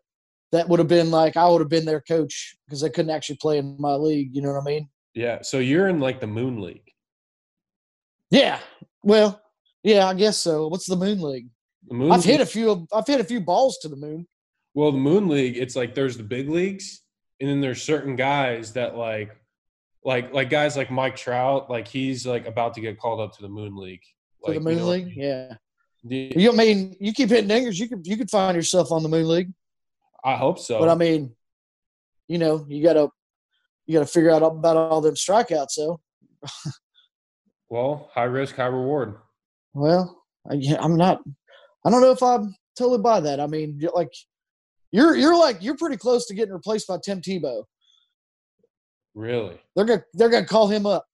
that 0.52 0.68
would 0.68 0.78
have 0.78 0.88
been 0.88 1.10
like 1.10 1.36
I 1.36 1.48
would 1.48 1.60
have 1.60 1.68
been 1.68 1.84
their 1.84 2.00
coach 2.00 2.56
because 2.66 2.80
they 2.80 2.90
couldn't 2.90 3.10
actually 3.10 3.36
play 3.36 3.58
in 3.58 3.76
my 3.78 3.94
league. 3.94 4.34
You 4.34 4.42
know 4.42 4.52
what 4.52 4.62
I 4.62 4.64
mean? 4.64 4.88
yeah. 5.14 5.42
So 5.42 5.58
you're 5.58 5.88
in 5.88 6.00
like 6.00 6.20
the 6.20 6.26
Moon 6.26 6.60
League. 6.60 6.90
Yeah. 8.30 8.58
Well, 9.02 9.40
yeah, 9.82 10.06
I 10.06 10.14
guess 10.14 10.38
so. 10.38 10.68
What's 10.68 10.86
the 10.86 10.96
Moon 10.96 11.20
League? 11.20 11.48
The 11.88 11.94
Moon 11.94 12.12
I've 12.12 12.24
hit 12.24 12.40
a 12.40 12.46
few. 12.46 12.86
I've 12.92 13.06
hit 13.06 13.20
a 13.20 13.24
few 13.24 13.40
balls 13.40 13.78
to 13.82 13.88
the 13.88 13.96
moon. 13.96 14.26
Well, 14.74 14.90
the 14.92 14.98
Moon 14.98 15.28
League, 15.28 15.56
it's 15.56 15.76
like 15.76 15.94
there's 15.94 16.16
the 16.16 16.22
big 16.24 16.48
leagues, 16.48 17.00
and 17.40 17.48
then 17.48 17.60
there's 17.60 17.80
certain 17.82 18.16
guys 18.16 18.72
that 18.72 18.96
like, 18.96 19.30
like 20.04 20.32
like 20.34 20.50
guys 20.50 20.76
like 20.76 20.90
Mike 20.90 21.16
Trout, 21.16 21.70
like 21.70 21.86
he's 21.88 22.26
like 22.26 22.46
about 22.46 22.74
to 22.74 22.80
get 22.80 22.98
called 22.98 23.20
up 23.20 23.34
to 23.36 23.42
the 23.42 23.48
Moon 23.48 23.76
League. 23.76 24.02
To 24.44 24.50
Like, 24.50 24.54
the 24.64 24.70
you 24.70 24.76
Moon 24.76 24.76
know 24.78 24.86
what 24.86 24.92
I 24.92 24.96
League, 24.96 25.06
mean? 25.06 25.18
yeah. 25.18 25.54
The- 26.04 26.32
You 26.36 26.52
I 26.52 26.54
mean 26.56 26.96
you 27.00 27.12
keep 27.12 27.28
hitting 27.30 27.48
dingers, 27.48 27.78
you 27.78 27.88
could 27.88 28.06
you 28.06 28.16
could 28.16 28.30
find 28.30 28.54
yourself 28.56 28.90
on 28.92 29.02
the 29.02 29.08
Moon 29.08 29.28
League. 29.28 29.52
I 30.24 30.36
hope 30.36 30.58
so. 30.58 30.78
But 30.80 30.88
I 30.88 30.94
mean, 30.96 31.34
you 32.28 32.38
know, 32.38 32.66
you 32.68 32.82
gotta 32.82 33.08
you 33.86 33.94
gotta 33.94 34.06
figure 34.10 34.30
out 34.30 34.42
about 34.42 34.76
all 34.76 35.00
them 35.00 35.14
strikeouts. 35.14 35.70
So, 35.70 36.00
well, 37.68 38.10
high 38.12 38.24
risk, 38.24 38.56
high 38.56 38.66
reward. 38.66 39.16
well, 39.72 40.24
I, 40.50 40.54
I'm 40.78 40.96
not. 40.96 41.22
I 41.84 41.90
don't 41.90 42.00
know 42.00 42.10
if 42.12 42.22
I'm 42.22 42.54
totally 42.76 42.98
by 43.00 43.20
that. 43.20 43.40
I 43.40 43.46
mean, 43.46 43.80
like 43.94 44.10
You're 44.94 45.16
you're 45.16 45.36
like 45.36 45.56
you're 45.60 45.76
pretty 45.76 45.96
close 45.96 46.24
to 46.26 46.34
getting 46.34 46.54
replaced 46.54 46.86
by 46.86 46.98
Tim 47.04 47.20
Tebow. 47.20 47.64
Really? 49.16 49.58
They're 49.74 49.84
gonna 49.84 50.04
they're 50.14 50.28
gonna 50.28 50.46
call 50.46 50.68
him 50.68 50.86
up. 50.86 51.04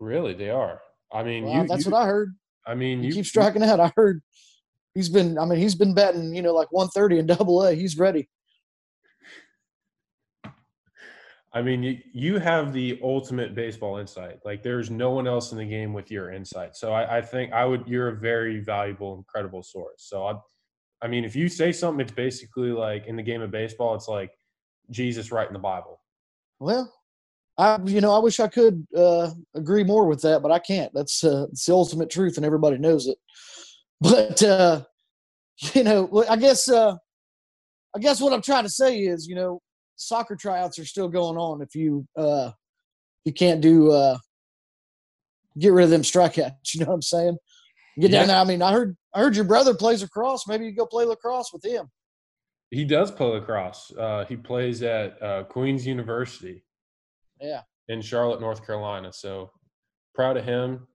Really, 0.00 0.34
they 0.34 0.50
are. 0.50 0.80
I 1.12 1.22
mean, 1.22 1.44
Well, 1.44 1.62
you. 1.62 1.68
that's 1.68 1.84
you- 1.86 1.92
what 1.92 2.02
I 2.02 2.06
heard. 2.06 2.34
I 2.66 2.74
mean, 2.74 3.02
He 3.02 3.06
you 3.08 3.12
keeps 3.12 3.28
striking 3.28 3.62
out. 3.62 3.78
I 3.78 3.92
heard 3.94 4.20
he's 4.96 5.08
been. 5.08 5.38
I 5.38 5.44
mean, 5.44 5.60
he's 5.60 5.76
been 5.76 5.94
batting. 5.94 6.34
You 6.34 6.42
know, 6.42 6.52
like 6.54 6.72
130 6.72 7.20
in 7.20 7.26
Double 7.26 7.62
A. 7.62 7.72
He's 7.72 7.96
ready. 7.96 8.28
I 11.52 11.62
mean, 11.62 11.84
you, 11.84 11.98
you 12.12 12.38
have 12.40 12.72
the 12.72 12.98
ultimate 13.00 13.54
baseball 13.54 13.98
insight. 13.98 14.40
Like, 14.44 14.64
there's 14.64 14.90
no 14.90 15.10
one 15.12 15.28
else 15.28 15.52
in 15.52 15.58
the 15.58 15.64
game 15.64 15.92
with 15.92 16.10
your 16.10 16.32
insight. 16.32 16.74
So 16.74 16.92
I, 16.92 17.18
I 17.18 17.22
think 17.22 17.52
I 17.52 17.64
would. 17.64 17.86
You're 17.86 18.08
a 18.08 18.16
very 18.16 18.58
valuable, 18.58 19.14
incredible 19.16 19.62
source. 19.62 19.98
So 19.98 20.26
I, 20.26 20.34
I 21.04 21.06
mean, 21.06 21.24
if 21.24 21.36
you 21.36 21.50
say 21.50 21.70
something, 21.70 22.00
it's 22.00 22.12
basically 22.14 22.70
like 22.70 23.06
in 23.06 23.14
the 23.14 23.22
game 23.22 23.42
of 23.42 23.50
baseball, 23.50 23.94
it's 23.94 24.08
like 24.08 24.30
Jesus 24.90 25.30
writing 25.30 25.52
the 25.52 25.58
Bible. 25.58 26.00
Well, 26.58 26.90
I 27.58 27.78
you 27.84 28.00
know 28.00 28.10
I 28.12 28.18
wish 28.20 28.40
I 28.40 28.48
could 28.48 28.86
uh, 28.96 29.30
agree 29.54 29.84
more 29.84 30.06
with 30.06 30.22
that, 30.22 30.42
but 30.42 30.50
I 30.50 30.58
can't. 30.58 30.90
That's 30.94 31.22
uh, 31.22 31.46
it's 31.52 31.66
the 31.66 31.74
ultimate 31.74 32.08
truth, 32.10 32.38
and 32.38 32.46
everybody 32.46 32.78
knows 32.78 33.06
it. 33.06 33.18
But 34.00 34.42
uh, 34.42 34.82
you 35.74 35.84
know, 35.84 36.24
I 36.28 36.36
guess 36.36 36.68
uh, 36.68 36.96
I 37.94 37.98
guess 38.00 38.20
what 38.20 38.32
I'm 38.32 38.42
trying 38.42 38.64
to 38.64 38.70
say 38.70 38.98
is, 38.98 39.26
you 39.28 39.34
know, 39.34 39.60
soccer 39.96 40.36
tryouts 40.36 40.78
are 40.78 40.84
still 40.84 41.08
going 41.08 41.36
on. 41.36 41.62
If 41.62 41.74
you 41.74 42.06
uh, 42.16 42.50
you 43.24 43.32
can't 43.32 43.60
do 43.60 43.92
uh, 43.92 44.18
get 45.58 45.72
rid 45.72 45.84
of 45.84 45.90
them 45.90 46.02
strikeouts, 46.02 46.52
you 46.74 46.80
know 46.80 46.86
what 46.86 46.94
I'm 46.94 47.02
saying? 47.02 47.36
Get 48.00 48.10
down 48.10 48.22
Yeah. 48.22 48.26
there. 48.26 48.38
I 48.38 48.44
mean, 48.44 48.62
I 48.62 48.72
heard 48.72 48.96
I 49.14 49.20
heard 49.20 49.36
your 49.36 49.44
brother 49.44 49.74
plays 49.74 50.02
lacrosse. 50.02 50.46
Maybe 50.48 50.64
you 50.66 50.74
go 50.74 50.86
play 50.86 51.04
lacrosse 51.04 51.52
with 51.52 51.64
him. 51.64 51.88
He 52.70 52.84
does 52.84 53.10
play 53.10 53.28
lacrosse. 53.28 53.92
Uh, 53.96 54.24
he 54.24 54.36
plays 54.36 54.82
at 54.82 55.22
uh, 55.22 55.44
Queens 55.44 55.86
University. 55.86 56.64
Yeah. 57.40 57.60
In 57.88 58.00
Charlotte, 58.00 58.40
North 58.40 58.66
Carolina. 58.66 59.12
So 59.12 59.50
proud 60.14 60.36
of 60.36 60.44
him. 60.44 60.88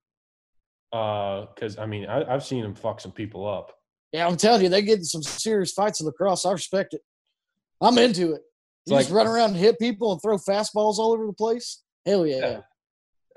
Because 0.91 1.77
I 1.77 1.85
mean, 1.85 2.07
I, 2.07 2.33
I've 2.33 2.43
seen 2.43 2.65
him 2.65 2.75
fuck 2.75 2.99
some 2.99 3.11
people 3.11 3.47
up. 3.47 3.71
Yeah, 4.11 4.27
I'm 4.27 4.38
telling 4.38 4.63
you, 4.63 4.69
they 4.69 4.81
get 4.81 4.97
in 4.97 5.05
some 5.05 5.21
serious 5.21 5.71
fights 5.71 6.01
in 6.01 6.07
lacrosse. 6.07 6.45
I 6.45 6.51
respect 6.51 6.95
it. 6.95 7.01
I'm 7.79 7.97
into 7.97 8.33
it. 8.33 8.41
You 8.85 8.95
It's 8.95 9.05
just 9.05 9.11
run 9.11 9.27
around 9.27 9.51
and 9.51 9.59
hit 9.59 9.77
people 9.79 10.11
and 10.11 10.21
throw 10.21 10.38
fastballs 10.38 10.97
all 10.97 11.13
over 11.13 11.27
the 11.27 11.33
place. 11.33 11.83
Hell 12.05 12.25
yeah. 12.25 12.39
Yeah. 12.39 12.61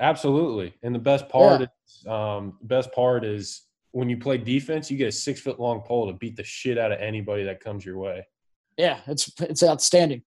Absolutely. 0.00 0.72
And 0.82 0.94
the 0.94 0.98
best 0.98 1.28
part 1.28 1.62
is 1.62 2.06
um 2.08 2.58
best 2.62 2.90
part 2.92 3.24
is 3.24 3.62
when 3.92 4.08
you 4.10 4.16
play 4.18 4.38
defense, 4.38 4.90
you 4.90 4.96
get 4.96 5.08
a 5.08 5.12
six 5.12 5.40
foot 5.40 5.60
long 5.60 5.80
pole 5.82 6.06
to 6.08 6.12
beat 6.14 6.36
the 6.36 6.44
shit 6.44 6.78
out 6.78 6.92
of 6.92 6.98
anybody 7.00 7.44
that 7.44 7.60
comes 7.60 7.84
your 7.84 7.98
way. 7.98 8.26
Yeah, 8.76 9.00
it's 9.06 9.30
it's 9.40 9.62
outstanding. 9.62 10.22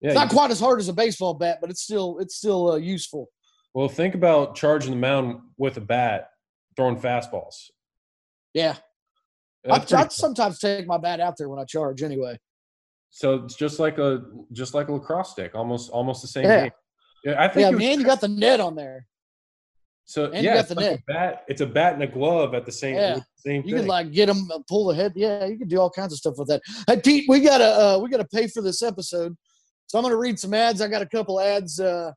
Yeah. 0.00 0.10
it's 0.10 0.14
not 0.18 0.30
quite 0.30 0.50
as 0.50 0.60
hard 0.60 0.80
as 0.80 0.88
a 0.88 0.92
baseball 0.92 1.34
bat, 1.34 1.58
but 1.60 1.70
it's 1.70 1.82
still 1.82 2.18
it's 2.20 2.36
still 2.36 2.72
uh, 2.72 2.76
useful. 2.76 3.28
well, 3.74 3.88
think 3.88 4.14
about 4.14 4.54
charging 4.54 4.92
the 4.92 4.96
mound 4.96 5.40
with 5.58 5.76
a 5.76 5.80
bat, 5.80 6.30
throwing 6.76 6.96
fastballs. 6.96 7.70
Yeah, 8.54 8.76
I, 9.68 9.84
I 9.92 10.08
sometimes 10.08 10.58
take 10.58 10.86
my 10.86 10.98
bat 10.98 11.20
out 11.20 11.36
there 11.36 11.48
when 11.48 11.58
I 11.60 11.64
charge. 11.64 12.02
Anyway, 12.02 12.38
So 13.10 13.34
it's 13.44 13.54
just 13.56 13.78
like 13.78 13.98
a 13.98 14.22
just 14.52 14.72
like 14.72 14.88
a 14.88 14.92
lacrosse 14.92 15.32
stick, 15.32 15.54
almost 15.54 15.90
almost 15.90 16.22
the 16.22 16.28
same 16.28 16.44
Yeah. 16.44 16.62
game. 16.62 16.72
Yeah, 17.24 17.42
I 17.42 17.48
think 17.48 17.64
yeah, 17.64 17.70
was- 17.70 17.78
man, 17.78 17.98
you 18.00 18.06
got 18.06 18.20
the 18.22 18.28
net 18.28 18.60
on 18.60 18.74
there. 18.76 19.06
So. 20.10 20.24
and 20.26 20.34
you 20.36 20.42
yeah, 20.42 20.54
got 20.54 20.60
it's 20.60 20.68
the 20.70 20.74
net. 20.76 20.98
a 20.98 21.02
bat. 21.06 21.44
It's 21.48 21.60
a 21.60 21.66
bat 21.66 21.94
and 21.94 22.02
a 22.02 22.06
glove 22.06 22.54
at 22.54 22.66
the 22.66 22.72
same 22.72 22.94
Yeah. 22.96 23.20
same 23.36 23.62
You 23.64 23.74
thing. 23.74 23.82
can 23.82 23.86
like 23.86 24.10
get 24.12 24.26
them, 24.26 24.48
pull 24.68 24.86
the 24.88 24.94
head. 24.94 25.12
Yeah, 25.16 25.46
you 25.46 25.56
can 25.58 25.68
do 25.68 25.78
all 25.80 25.90
kinds 25.90 26.12
of 26.12 26.18
stuff 26.18 26.34
with 26.38 26.48
that. 26.48 26.62
Hey 26.86 27.00
Pete, 27.00 27.24
we 27.28 27.40
gotta 27.40 27.64
uh, 27.64 27.98
we 28.02 28.08
gotta 28.10 28.26
pay 28.26 28.46
for 28.48 28.60
this 28.62 28.82
episode, 28.82 29.36
so 29.86 29.98
I'm 29.98 30.04
gonna 30.04 30.16
read 30.16 30.38
some 30.38 30.52
ads. 30.54 30.80
I 30.80 30.88
got 30.88 31.02
a 31.02 31.06
couple 31.06 31.40
ads 31.40 31.78
uh, 31.80 32.12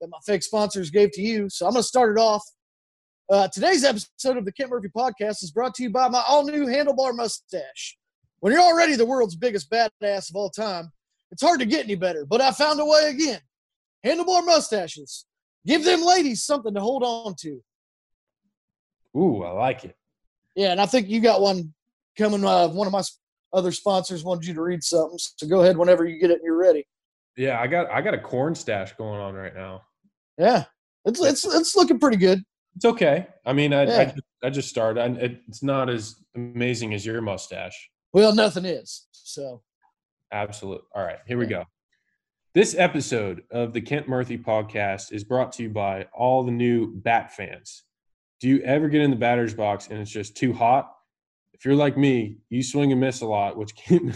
that 0.00 0.08
my 0.08 0.18
fake 0.24 0.42
sponsors 0.42 0.90
gave 0.90 1.10
to 1.12 1.22
you, 1.22 1.48
so 1.48 1.66
I'm 1.66 1.72
gonna 1.72 1.82
start 1.82 2.16
it 2.16 2.20
off. 2.20 2.44
Uh, 3.30 3.46
today's 3.48 3.84
episode 3.84 4.38
of 4.38 4.44
the 4.46 4.52
Kent 4.52 4.70
Murphy 4.70 4.88
Podcast 4.88 5.42
is 5.42 5.50
brought 5.50 5.74
to 5.74 5.82
you 5.82 5.90
by 5.90 6.08
my 6.08 6.22
all-new 6.26 6.64
handlebar 6.64 7.14
mustache. 7.14 7.98
When 8.40 8.54
you're 8.54 8.62
already 8.62 8.96
the 8.96 9.04
world's 9.04 9.36
biggest 9.36 9.70
badass 9.70 10.30
of 10.30 10.36
all 10.36 10.48
time, 10.48 10.90
it's 11.30 11.42
hard 11.42 11.60
to 11.60 11.66
get 11.66 11.84
any 11.84 11.94
better. 11.94 12.24
But 12.24 12.40
I 12.40 12.52
found 12.52 12.80
a 12.80 12.86
way 12.86 13.10
again. 13.10 13.40
Handlebar 14.06 14.46
mustaches. 14.46 15.26
Give 15.66 15.84
them 15.84 16.02
ladies 16.02 16.42
something 16.44 16.74
to 16.74 16.80
hold 16.80 17.02
on 17.02 17.34
to. 17.40 17.60
Ooh, 19.16 19.42
I 19.42 19.50
like 19.50 19.84
it. 19.84 19.96
Yeah, 20.54 20.72
and 20.72 20.80
I 20.80 20.86
think 20.86 21.08
you 21.08 21.20
got 21.20 21.40
one 21.40 21.72
coming. 22.16 22.44
Uh, 22.44 22.68
one 22.68 22.86
of 22.86 22.92
my 22.92 23.02
other 23.52 23.72
sponsors 23.72 24.24
wanted 24.24 24.46
you 24.46 24.54
to 24.54 24.62
read 24.62 24.82
something, 24.82 25.18
so 25.18 25.46
go 25.46 25.62
ahead 25.62 25.76
whenever 25.76 26.04
you 26.06 26.18
get 26.20 26.30
it 26.30 26.34
and 26.38 26.42
you're 26.44 26.58
ready. 26.58 26.86
Yeah, 27.36 27.60
I 27.60 27.66
got 27.66 27.90
I 27.90 28.00
got 28.02 28.14
a 28.14 28.18
corn 28.18 28.54
stash 28.54 28.92
going 28.94 29.20
on 29.20 29.34
right 29.34 29.54
now. 29.54 29.82
Yeah, 30.36 30.64
it's 31.04 31.20
it's 31.20 31.44
it's 31.44 31.76
looking 31.76 31.98
pretty 31.98 32.16
good. 32.16 32.42
It's 32.76 32.84
okay. 32.84 33.26
I 33.44 33.52
mean, 33.52 33.72
I 33.72 33.82
I, 33.82 33.84
Yeah. 33.84 34.04
just, 34.04 34.26
I 34.44 34.50
just 34.50 34.68
started. 34.68 35.00
I, 35.00 35.06
it's 35.46 35.62
not 35.62 35.88
as 35.88 36.16
amazing 36.34 36.94
as 36.94 37.04
your 37.06 37.20
mustache. 37.20 37.90
Well, 38.12 38.34
nothing 38.34 38.64
is. 38.64 39.06
So 39.12 39.62
Absolute. 40.32 40.82
All 40.94 41.02
right, 41.04 41.18
here 41.26 41.38
we 41.38 41.46
go. 41.46 41.64
This 42.58 42.74
episode 42.76 43.44
of 43.52 43.72
the 43.72 43.80
Kent 43.80 44.08
Murphy 44.08 44.36
podcast 44.36 45.12
is 45.12 45.22
brought 45.22 45.52
to 45.52 45.62
you 45.62 45.68
by 45.70 46.08
all 46.12 46.42
the 46.42 46.50
new 46.50 46.92
bat 46.92 47.32
fans. 47.32 47.84
Do 48.40 48.48
you 48.48 48.60
ever 48.62 48.88
get 48.88 49.00
in 49.00 49.10
the 49.10 49.16
batter's 49.16 49.54
box 49.54 49.86
and 49.86 50.00
it's 50.00 50.10
just 50.10 50.36
too 50.36 50.52
hot? 50.52 50.92
If 51.52 51.64
you're 51.64 51.76
like 51.76 51.96
me, 51.96 52.38
you 52.50 52.64
swing 52.64 52.90
and 52.90 53.00
miss 53.00 53.20
a 53.20 53.26
lot, 53.26 53.56
which 53.56 53.76
can 53.76 54.12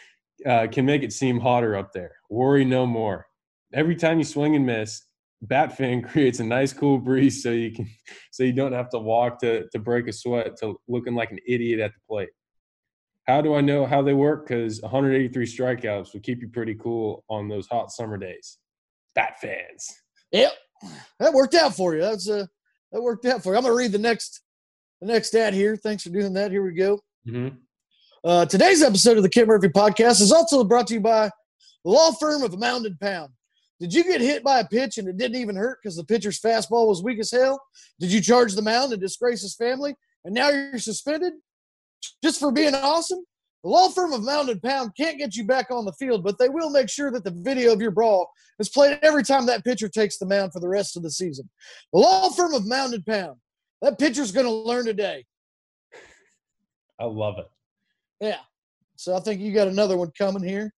uh, 0.46 0.66
can 0.70 0.84
make 0.84 1.04
it 1.04 1.12
seem 1.14 1.40
hotter 1.40 1.74
up 1.74 1.94
there. 1.94 2.12
Worry 2.28 2.66
no 2.66 2.86
more. 2.86 3.28
Every 3.72 3.96
time 3.96 4.18
you 4.18 4.24
swing 4.24 4.54
and 4.56 4.66
miss, 4.66 5.00
Bat 5.40 5.78
fan 5.78 6.02
creates 6.10 6.38
a 6.38 6.44
nice 6.44 6.74
cool 6.74 6.98
breeze 6.98 7.42
so 7.42 7.50
you 7.50 7.72
can 7.72 7.88
so 8.30 8.42
you 8.42 8.52
don't 8.52 8.74
have 8.74 8.90
to 8.90 8.98
walk 8.98 9.40
to 9.40 9.70
to 9.70 9.78
break 9.78 10.06
a 10.06 10.12
sweat 10.12 10.58
to 10.58 10.78
looking 10.86 11.14
like 11.14 11.30
an 11.30 11.38
idiot 11.48 11.80
at 11.80 11.92
the 11.94 12.00
plate. 12.06 12.28
How 13.26 13.40
do 13.40 13.54
I 13.54 13.60
know 13.60 13.86
how 13.86 14.02
they 14.02 14.14
work? 14.14 14.46
Because 14.46 14.80
183 14.82 15.46
strikeouts 15.46 16.12
would 16.12 16.22
keep 16.22 16.40
you 16.40 16.48
pretty 16.48 16.74
cool 16.74 17.24
on 17.28 17.48
those 17.48 17.66
hot 17.66 17.90
summer 17.90 18.16
days. 18.16 18.58
Bat 19.14 19.40
fans. 19.40 19.94
yep, 20.30 20.52
that 21.18 21.32
worked 21.32 21.54
out 21.54 21.74
for 21.74 21.94
you. 21.94 22.02
That's 22.02 22.28
uh 22.28 22.46
that 22.92 23.02
worked 23.02 23.26
out 23.26 23.42
for 23.42 23.52
you. 23.52 23.56
I'm 23.56 23.62
gonna 23.62 23.74
read 23.74 23.92
the 23.92 23.98
next 23.98 24.42
the 25.00 25.06
next 25.06 25.34
ad 25.34 25.54
here. 25.54 25.76
Thanks 25.76 26.04
for 26.04 26.10
doing 26.10 26.34
that. 26.34 26.50
Here 26.50 26.62
we 26.62 26.74
go. 26.74 27.00
Mm-hmm. 27.26 27.56
Uh, 28.24 28.44
today's 28.44 28.82
episode 28.82 29.16
of 29.16 29.22
the 29.22 29.28
Kent 29.28 29.48
Murphy 29.48 29.68
Podcast 29.68 30.20
is 30.20 30.32
also 30.32 30.64
brought 30.64 30.88
to 30.88 30.94
you 30.94 31.00
by 31.00 31.30
the 31.84 31.90
law 31.90 32.12
firm 32.12 32.42
of 32.42 32.58
Mound 32.58 32.86
and 32.86 32.98
Pound. 32.98 33.30
Did 33.78 33.92
you 33.92 34.04
get 34.04 34.20
hit 34.20 34.42
by 34.42 34.60
a 34.60 34.66
pitch 34.66 34.98
and 34.98 35.06
it 35.06 35.16
didn't 35.16 35.40
even 35.40 35.54
hurt 35.54 35.78
because 35.82 35.96
the 35.96 36.04
pitcher's 36.04 36.40
fastball 36.40 36.88
was 36.88 37.02
weak 37.02 37.18
as 37.20 37.30
hell? 37.30 37.60
Did 38.00 38.10
you 38.10 38.20
charge 38.20 38.54
the 38.54 38.62
mound 38.62 38.92
and 38.92 39.00
disgrace 39.00 39.42
his 39.42 39.54
family? 39.54 39.94
And 40.24 40.34
now 40.34 40.48
you're 40.48 40.78
suspended 40.78 41.34
just 42.22 42.40
for 42.40 42.52
being 42.52 42.74
awesome? 42.74 43.24
The 43.62 43.70
law 43.70 43.88
firm 43.88 44.12
of 44.12 44.22
Mound 44.22 44.48
and 44.48 44.62
Pound 44.62 44.92
can't 44.96 45.18
get 45.18 45.34
you 45.34 45.44
back 45.44 45.70
on 45.70 45.84
the 45.84 45.92
field, 45.94 46.22
but 46.22 46.38
they 46.38 46.48
will 46.48 46.70
make 46.70 46.88
sure 46.88 47.10
that 47.10 47.24
the 47.24 47.34
video 47.36 47.72
of 47.72 47.80
your 47.80 47.90
brawl 47.90 48.30
is 48.58 48.68
played 48.68 48.98
every 49.02 49.24
time 49.24 49.46
that 49.46 49.64
pitcher 49.64 49.88
takes 49.88 50.18
the 50.18 50.26
mound 50.26 50.52
for 50.52 50.60
the 50.60 50.68
rest 50.68 50.96
of 50.96 51.02
the 51.02 51.10
season. 51.10 51.48
The 51.92 51.98
law 51.98 52.30
firm 52.30 52.54
of 52.54 52.66
Mound 52.66 52.94
and 52.94 53.04
Pound. 53.04 53.36
That 53.82 53.98
pitcher's 53.98 54.32
going 54.32 54.46
to 54.46 54.52
learn 54.52 54.84
today. 54.84 55.24
I 57.00 57.04
love 57.04 57.38
it. 57.38 57.48
Yeah. 58.20 58.38
So 58.96 59.16
I 59.16 59.20
think 59.20 59.40
you 59.40 59.52
got 59.52 59.68
another 59.68 59.96
one 59.96 60.12
coming 60.16 60.42
here. 60.42 60.72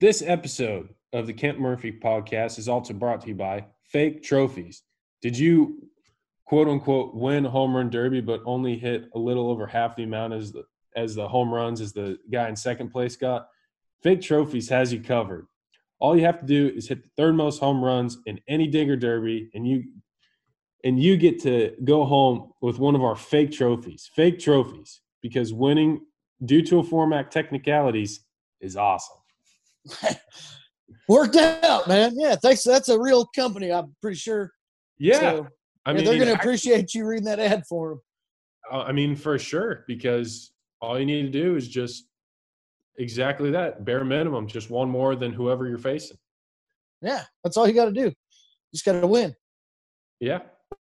This 0.00 0.22
episode 0.22 0.88
of 1.12 1.26
the 1.26 1.32
Kent 1.32 1.60
Murphy 1.60 1.92
podcast 1.92 2.58
is 2.58 2.68
also 2.68 2.94
brought 2.94 3.20
to 3.22 3.28
you 3.28 3.34
by 3.34 3.66
Fake 3.84 4.22
Trophies. 4.22 4.82
Did 5.22 5.36
you 5.36 5.88
quote 6.46 6.68
unquote 6.68 7.14
win 7.14 7.44
home 7.44 7.76
run 7.76 7.90
derby, 7.90 8.20
but 8.20 8.42
only 8.46 8.76
hit 8.76 9.08
a 9.14 9.18
little 9.18 9.50
over 9.50 9.66
half 9.66 9.96
the 9.96 10.04
amount 10.04 10.34
as 10.34 10.52
the 10.52 10.64
as 10.96 11.14
the 11.14 11.26
home 11.26 11.52
runs 11.52 11.80
as 11.80 11.92
the 11.92 12.18
guy 12.30 12.48
in 12.48 12.56
second 12.56 12.90
place 12.90 13.16
got? 13.16 13.48
Fake 14.02 14.20
Trophies 14.20 14.68
has 14.68 14.92
you 14.92 15.00
covered. 15.00 15.46
All 15.98 16.16
you 16.16 16.24
have 16.24 16.40
to 16.40 16.46
do 16.46 16.70
is 16.74 16.88
hit 16.88 17.02
the 17.02 17.08
third 17.16 17.34
most 17.34 17.58
home 17.58 17.82
runs 17.82 18.18
in 18.26 18.38
any 18.48 18.66
dinger 18.66 18.96
derby, 18.96 19.50
and 19.54 19.66
you 19.66 19.84
and 20.84 21.02
you 21.02 21.16
get 21.16 21.40
to 21.40 21.74
go 21.84 22.04
home 22.04 22.52
with 22.60 22.78
one 22.78 22.94
of 22.94 23.02
our 23.02 23.16
fake 23.16 23.50
trophies. 23.50 24.10
Fake 24.14 24.38
trophies, 24.38 25.00
because 25.22 25.52
winning 25.52 26.02
due 26.44 26.62
to 26.62 26.78
a 26.78 26.84
format 26.84 27.30
technicalities 27.30 28.20
is 28.60 28.76
awesome. 28.76 29.16
Worked 31.08 31.36
out, 31.36 31.88
man. 31.88 32.12
Yeah, 32.14 32.36
thanks. 32.36 32.62
That's 32.62 32.88
a 32.90 33.00
real 33.00 33.26
company, 33.34 33.72
I'm 33.72 33.94
pretty 34.00 34.18
sure. 34.18 34.52
Yeah, 34.98 35.20
So, 35.20 35.48
I 35.86 35.90
yeah, 35.90 35.96
mean, 35.96 36.04
they're 36.04 36.18
going 36.18 36.28
to 36.28 36.34
appreciate 36.34 36.94
you 36.94 37.06
reading 37.06 37.26
that 37.26 37.38
ad 37.38 37.64
for 37.68 37.90
them. 37.90 38.00
uh, 38.72 38.82
I 38.82 38.92
mean, 38.92 39.16
for 39.16 39.38
sure, 39.38 39.84
because 39.86 40.52
all 40.80 40.98
you 40.98 41.06
need 41.06 41.22
to 41.22 41.30
do 41.30 41.56
is 41.56 41.68
just 41.68 42.08
exactly 42.98 43.50
that, 43.50 43.84
bare 43.84 44.04
minimum, 44.04 44.46
just 44.46 44.70
one 44.70 44.88
more 44.88 45.14
than 45.16 45.32
whoever 45.32 45.66
you're 45.68 45.78
facing. 45.78 46.16
Yeah, 47.02 47.22
that's 47.42 47.56
all 47.56 47.68
you 47.68 47.74
got 47.74 47.86
to 47.86 47.92
do. 47.92 48.12
Just 48.72 48.84
got 48.84 49.00
to 49.00 49.06
win. 49.06 49.34
Yeah. 50.20 50.40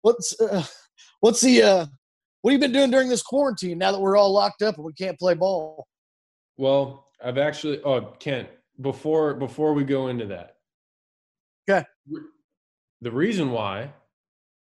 What's 0.02 0.40
uh, 0.40 0.64
what's 1.20 1.42
the 1.42 1.62
uh, 1.62 1.86
what 2.42 2.52
have 2.54 2.62
you 2.62 2.68
been 2.68 2.72
doing 2.72 2.92
during 2.92 3.10
this 3.10 3.22
quarantine? 3.22 3.78
Now 3.78 3.92
that 3.92 4.00
we're 4.00 4.16
all 4.16 4.32
locked 4.32 4.62
up 4.62 4.76
and 4.76 4.86
we 4.86 4.94
can't 4.94 5.20
play 5.20 5.34
ball. 5.34 5.88
Well, 6.58 7.08
I've 7.24 7.38
actually. 7.38 7.82
Oh, 7.84 8.14
Kent. 8.20 8.50
Before 8.82 9.34
before 9.34 9.74
we 9.74 9.84
go 9.84 10.08
into 10.08 10.26
that. 10.28 10.58
Okay. 11.70 11.86
The 13.02 13.12
reason 13.12 13.52
why 13.52 13.94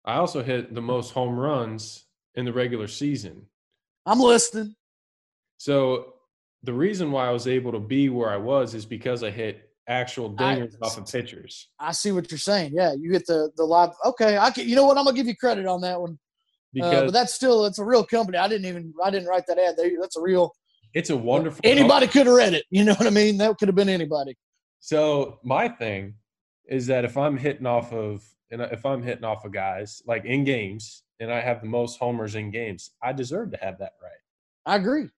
I 0.06 0.16
also 0.16 0.44
hit 0.44 0.74
the 0.74 0.82
most 0.82 1.12
home 1.12 1.40
runs 1.40 2.06
in 2.36 2.46
the 2.46 2.54
regular 2.54 2.88
season. 2.88 3.48
I'm 4.06 4.20
listening. 4.20 4.76
So 5.58 6.16
the 6.64 6.74
reason 6.74 7.12
why 7.12 7.28
I 7.28 7.32
was 7.32 7.48
able 7.48 7.72
to 7.72 7.80
be 7.80 8.10
where 8.10 8.30
I 8.30 8.38
was 8.38 8.74
is 8.74 8.86
because 8.86 9.24
I 9.24 9.32
hit 9.32 9.70
actual 9.88 10.34
dingers 10.34 10.76
I, 10.82 10.86
off 10.86 10.98
of 10.98 11.06
pitchers. 11.06 11.70
I 11.80 11.92
see 11.92 12.12
what 12.12 12.30
you're 12.32 12.38
saying. 12.38 12.72
Yeah, 12.74 12.94
you 12.94 13.12
hit 13.12 13.26
the 13.28 13.52
the 13.56 13.64
live. 13.64 13.92
Okay, 14.06 14.38
I 14.38 14.52
can. 14.52 14.68
You 14.68 14.76
know 14.76 14.86
what? 14.86 14.98
I'm 14.98 15.06
gonna 15.06 15.16
give 15.16 15.28
you 15.28 15.36
credit 15.36 15.66
on 15.66 15.82
that 15.82 16.00
one. 16.00 16.20
Because, 16.74 16.94
uh, 16.94 17.06
but 17.06 17.14
that's 17.14 17.34
still 17.34 17.66
it's 17.66 17.80
a 17.80 17.86
real 17.86 18.04
company. 18.04 18.38
I 18.38 18.48
didn't 18.48 18.66
even 18.66 18.94
I 19.04 19.10
didn't 19.10 19.28
write 19.28 19.46
that 19.48 19.60
ad. 19.60 19.76
That's 19.78 20.18
a 20.18 20.22
real. 20.22 20.54
It's 20.94 21.10
a 21.10 21.18
wonderful. 21.18 21.62
Anybody 21.64 22.08
could 22.08 22.28
have 22.28 22.36
read 22.36 22.54
it. 22.54 22.66
You 22.70 22.84
know 22.84 22.94
what 22.94 23.08
I 23.08 23.12
mean? 23.12 23.38
That 23.38 23.58
could 23.58 23.68
have 23.68 23.76
been 23.76 23.90
anybody. 23.90 24.36
So 24.80 25.40
my 25.44 25.70
thing 25.70 26.16
is 26.68 26.88
that 26.88 27.06
if 27.06 27.18
I'm 27.18 27.38
hitting 27.38 27.66
off 27.66 27.94
of 27.94 28.24
and 28.52 28.62
if 28.62 28.86
I'm 28.86 29.02
hitting 29.02 29.24
off 29.24 29.46
of 29.46 29.52
guys 29.52 30.02
like 30.06 30.26
in 30.26 30.44
games 30.44 31.04
and 31.20 31.32
I 31.32 31.42
have 31.42 31.62
the 31.62 31.68
most 31.68 32.00
homers 32.00 32.36
in 32.36 32.52
games, 32.52 32.92
I 33.02 33.14
deserve 33.14 33.52
to 33.52 33.58
have 33.58 33.80
that 33.80 33.94
right. 34.02 34.12
I 34.66 34.76
agree. 34.76 35.10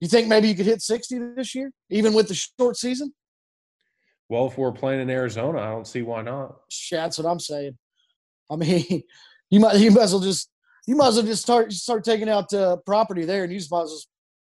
You 0.00 0.08
think 0.08 0.28
maybe 0.28 0.48
you 0.48 0.54
could 0.54 0.66
hit 0.66 0.82
60 0.82 1.18
this 1.36 1.54
year, 1.54 1.70
even 1.88 2.12
with 2.12 2.28
the 2.28 2.34
short 2.34 2.76
season? 2.76 3.14
Well, 4.28 4.46
if 4.46 4.58
we're 4.58 4.72
playing 4.72 5.00
in 5.00 5.10
Arizona, 5.10 5.60
I 5.60 5.70
don't 5.70 5.86
see 5.86 6.02
why 6.02 6.22
not. 6.22 6.56
That's 6.90 7.18
what 7.18 7.30
I'm 7.30 7.38
saying. 7.38 7.76
I 8.50 8.56
mean, 8.56 9.02
you 9.50 9.60
might 9.60 9.76
you 9.76 9.90
might 9.90 10.02
as 10.02 10.12
well 10.12 10.22
just 10.22 10.50
you 10.86 10.96
might 10.96 11.08
as 11.08 11.16
well 11.16 11.26
just 11.26 11.42
start 11.42 11.72
start 11.72 12.02
taking 12.02 12.28
out 12.28 12.52
uh, 12.52 12.76
property 12.86 13.24
there, 13.24 13.44
and 13.44 13.52
you 13.52 13.58
just 13.58 13.70
might 13.70 13.82
as 13.82 13.90
well 13.90 14.00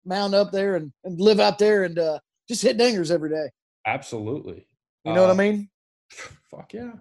mound 0.04 0.34
up 0.34 0.52
there 0.52 0.76
and, 0.76 0.92
and 1.04 1.20
live 1.20 1.40
out 1.40 1.58
there 1.58 1.84
and 1.84 1.98
uh, 1.98 2.18
just 2.48 2.62
hit 2.62 2.78
dingers 2.78 3.10
every 3.10 3.30
day. 3.30 3.50
Absolutely. 3.86 4.66
You 5.04 5.12
know 5.12 5.24
uh, 5.24 5.28
what 5.28 5.40
I 5.40 5.44
uh, 5.48 5.52
mean? 5.52 5.68
Fuck 6.50 6.72
yeah. 6.72 6.92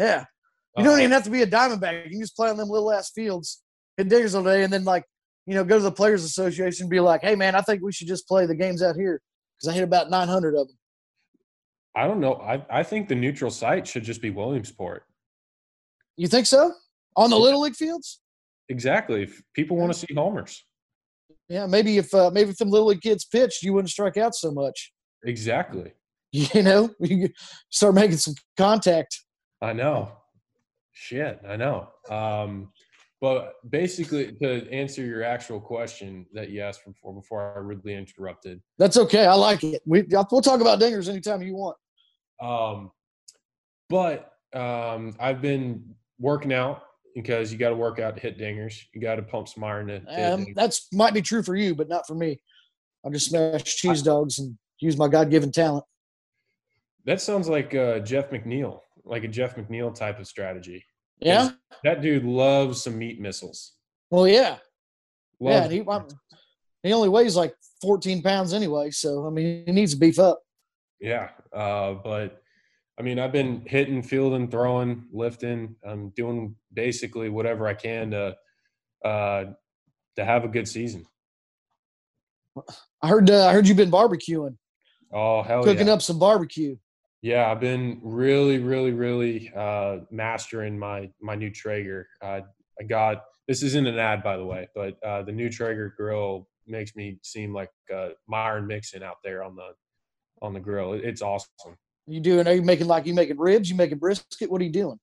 Yeah. 0.00 0.24
You 0.76 0.84
don't 0.84 0.94
uh, 0.94 0.98
even 0.98 1.10
have 1.10 1.24
to 1.24 1.30
be 1.30 1.42
a 1.42 1.46
diamondback. 1.46 2.04
You 2.04 2.10
can 2.10 2.20
just 2.20 2.36
play 2.36 2.48
on 2.48 2.56
them 2.56 2.68
little 2.68 2.90
ass 2.92 3.10
fields, 3.10 3.62
hit 3.96 4.08
dingers 4.08 4.34
all 4.34 4.42
day, 4.42 4.62
and 4.62 4.72
then 4.72 4.84
like 4.84 5.04
you 5.46 5.54
know 5.54 5.64
go 5.64 5.76
to 5.76 5.82
the 5.82 5.92
players 5.92 6.24
association, 6.24 6.84
and 6.84 6.90
be 6.90 7.00
like, 7.00 7.22
hey 7.22 7.34
man, 7.34 7.54
I 7.54 7.60
think 7.60 7.82
we 7.82 7.92
should 7.92 8.08
just 8.08 8.26
play 8.26 8.46
the 8.46 8.54
games 8.54 8.82
out 8.82 8.96
here 8.96 9.20
because 9.58 9.72
I 9.72 9.74
hit 9.74 9.84
about 9.84 10.10
900 10.10 10.54
of 10.54 10.68
them. 10.68 10.78
I 11.94 12.06
don't 12.06 12.20
know. 12.20 12.34
I 12.34 12.64
I 12.70 12.82
think 12.82 13.08
the 13.08 13.14
neutral 13.14 13.50
site 13.50 13.86
should 13.86 14.04
just 14.04 14.22
be 14.22 14.30
Williamsport. 14.30 15.04
You 16.16 16.28
think 16.28 16.46
so? 16.46 16.72
On 17.16 17.30
the 17.30 17.36
yeah. 17.36 17.42
little 17.42 17.60
league 17.60 17.74
fields? 17.74 18.20
Exactly. 18.68 19.24
If 19.24 19.42
people 19.54 19.76
want 19.76 19.92
to 19.92 19.98
see 19.98 20.14
homers. 20.14 20.64
Yeah, 21.48 21.66
maybe 21.66 21.98
if 21.98 22.14
uh, 22.14 22.30
maybe 22.30 22.50
if 22.50 22.58
them 22.58 22.70
little 22.70 22.86
league 22.86 23.00
kids 23.00 23.24
pitched, 23.24 23.64
you 23.64 23.72
wouldn't 23.72 23.90
strike 23.90 24.16
out 24.16 24.34
so 24.34 24.50
much. 24.52 24.92
Exactly. 25.24 25.92
You 26.32 26.62
know, 26.62 26.90
you 27.00 27.30
start 27.70 27.96
making 27.96 28.18
some 28.18 28.34
contact. 28.56 29.18
I 29.62 29.72
know. 29.72 30.12
Shit, 30.92 31.40
I 31.48 31.56
know. 31.56 31.88
Um, 32.10 32.72
but 33.20 33.54
basically, 33.68 34.32
to 34.42 34.70
answer 34.70 35.04
your 35.04 35.22
actual 35.22 35.60
question 35.60 36.26
that 36.32 36.48
you 36.48 36.62
asked 36.62 36.86
before, 36.86 37.14
before 37.14 37.54
I 37.54 37.58
rudely 37.60 37.94
interrupted. 37.94 38.62
That's 38.78 38.96
okay. 38.96 39.26
I 39.26 39.34
like 39.34 39.62
it. 39.62 39.82
We 39.84 40.04
we'll 40.08 40.40
talk 40.40 40.62
about 40.62 40.80
dingers 40.80 41.08
anytime 41.08 41.42
you 41.42 41.54
want. 41.54 41.76
Um, 42.40 42.90
but 43.90 44.32
um, 44.54 45.14
I've 45.20 45.42
been 45.42 45.94
working 46.18 46.52
out 46.52 46.82
because 47.14 47.52
you 47.52 47.58
got 47.58 47.70
to 47.70 47.76
work 47.76 47.98
out 47.98 48.16
to 48.16 48.22
hit 48.22 48.38
dingers. 48.38 48.80
You 48.94 49.02
got 49.02 49.16
to 49.16 49.22
pump 49.22 49.48
some 49.48 49.64
iron 49.64 49.88
to. 49.88 50.32
um, 50.32 50.46
that's 50.54 50.88
might 50.92 51.12
be 51.12 51.20
true 51.22 51.42
for 51.42 51.56
you, 51.56 51.74
but 51.74 51.88
not 51.88 52.06
for 52.06 52.14
me. 52.14 52.40
I 53.04 53.10
just 53.10 53.30
smash 53.30 53.64
cheese 53.64 54.02
dogs 54.02 54.38
and 54.38 54.56
use 54.78 54.96
my 54.96 55.08
God 55.08 55.30
given 55.30 55.52
talent. 55.52 55.84
That 57.06 57.20
sounds 57.20 57.48
like 57.48 57.74
uh, 57.74 58.00
Jeff 58.00 58.30
McNeil, 58.30 58.80
like 59.10 59.24
a 59.24 59.28
Jeff 59.28 59.56
McNeil 59.56 59.94
type 59.94 60.18
of 60.18 60.26
strategy. 60.26 60.84
Yeah, 61.18 61.50
that 61.84 62.00
dude 62.00 62.24
loves 62.24 62.82
some 62.82 62.96
meat 62.96 63.20
missiles. 63.20 63.72
Well, 64.10 64.26
yeah, 64.26 64.56
yeah. 65.38 65.68
he 65.68 65.84
he 66.82 66.92
only 66.92 67.08
weighs 67.08 67.36
like 67.36 67.54
14 67.82 68.22
pounds 68.22 68.54
anyway, 68.54 68.90
so 68.90 69.26
I 69.26 69.30
mean 69.30 69.64
he 69.66 69.72
needs 69.72 69.92
to 69.92 70.00
beef 70.00 70.18
up. 70.18 70.40
Yeah, 71.00 71.30
uh, 71.52 71.94
but 71.94 72.42
I 72.98 73.02
mean 73.02 73.18
I've 73.18 73.32
been 73.32 73.62
hitting, 73.66 74.02
fielding, 74.02 74.48
throwing, 74.48 75.04
lifting. 75.12 75.76
I'm 75.84 76.10
doing 76.10 76.56
basically 76.72 77.28
whatever 77.28 77.66
I 77.66 77.74
can 77.74 78.12
to 78.12 78.36
uh, 79.04 79.44
to 80.16 80.24
have 80.24 80.44
a 80.44 80.48
good 80.48 80.68
season. 80.68 81.04
I 83.02 83.08
heard 83.08 83.30
uh, 83.30 83.46
I 83.46 83.52
heard 83.52 83.66
you've 83.68 83.76
been 83.76 83.90
barbecuing. 83.90 84.56
Oh 85.12 85.42
hell 85.42 85.60
yeah. 85.60 85.64
Cooking 85.72 85.88
yeah. 85.88 85.94
up 85.94 86.02
some 86.02 86.18
barbecue. 86.18 86.76
Yeah, 87.22 87.50
I've 87.50 87.60
been 87.60 88.00
really, 88.02 88.58
really, 88.58 88.92
really 88.92 89.52
uh, 89.54 89.98
mastering 90.10 90.78
my 90.78 91.10
my 91.20 91.34
new 91.34 91.50
Traeger. 91.50 92.08
Uh, 92.22 92.40
I 92.80 92.84
got 92.84 93.24
this 93.46 93.62
isn't 93.62 93.86
an 93.86 93.98
ad, 93.98 94.22
by 94.22 94.36
the 94.36 94.44
way, 94.44 94.68
but 94.74 94.96
uh, 95.04 95.22
the 95.22 95.32
new 95.32 95.50
Traeger 95.50 95.92
grill 95.96 96.48
makes 96.66 96.96
me 96.96 97.18
seem 97.22 97.52
like 97.52 97.70
uh, 97.94 98.10
Myron 98.26 98.66
Mixon 98.66 99.02
out 99.02 99.16
there 99.22 99.42
on 99.42 99.54
the 99.54 99.72
on 100.40 100.54
the 100.54 100.60
grill. 100.60 100.94
It's 100.94 101.20
awesome. 101.20 101.76
You 102.06 102.20
doing? 102.20 102.48
Are 102.48 102.54
you 102.54 102.62
making 102.62 102.86
like 102.86 103.06
you 103.06 103.14
making 103.14 103.38
ribs? 103.38 103.68
You 103.68 103.76
making 103.76 103.98
brisket? 103.98 104.50
What 104.50 104.62
are 104.62 104.64
you 104.64 104.72
doing? 104.72 104.98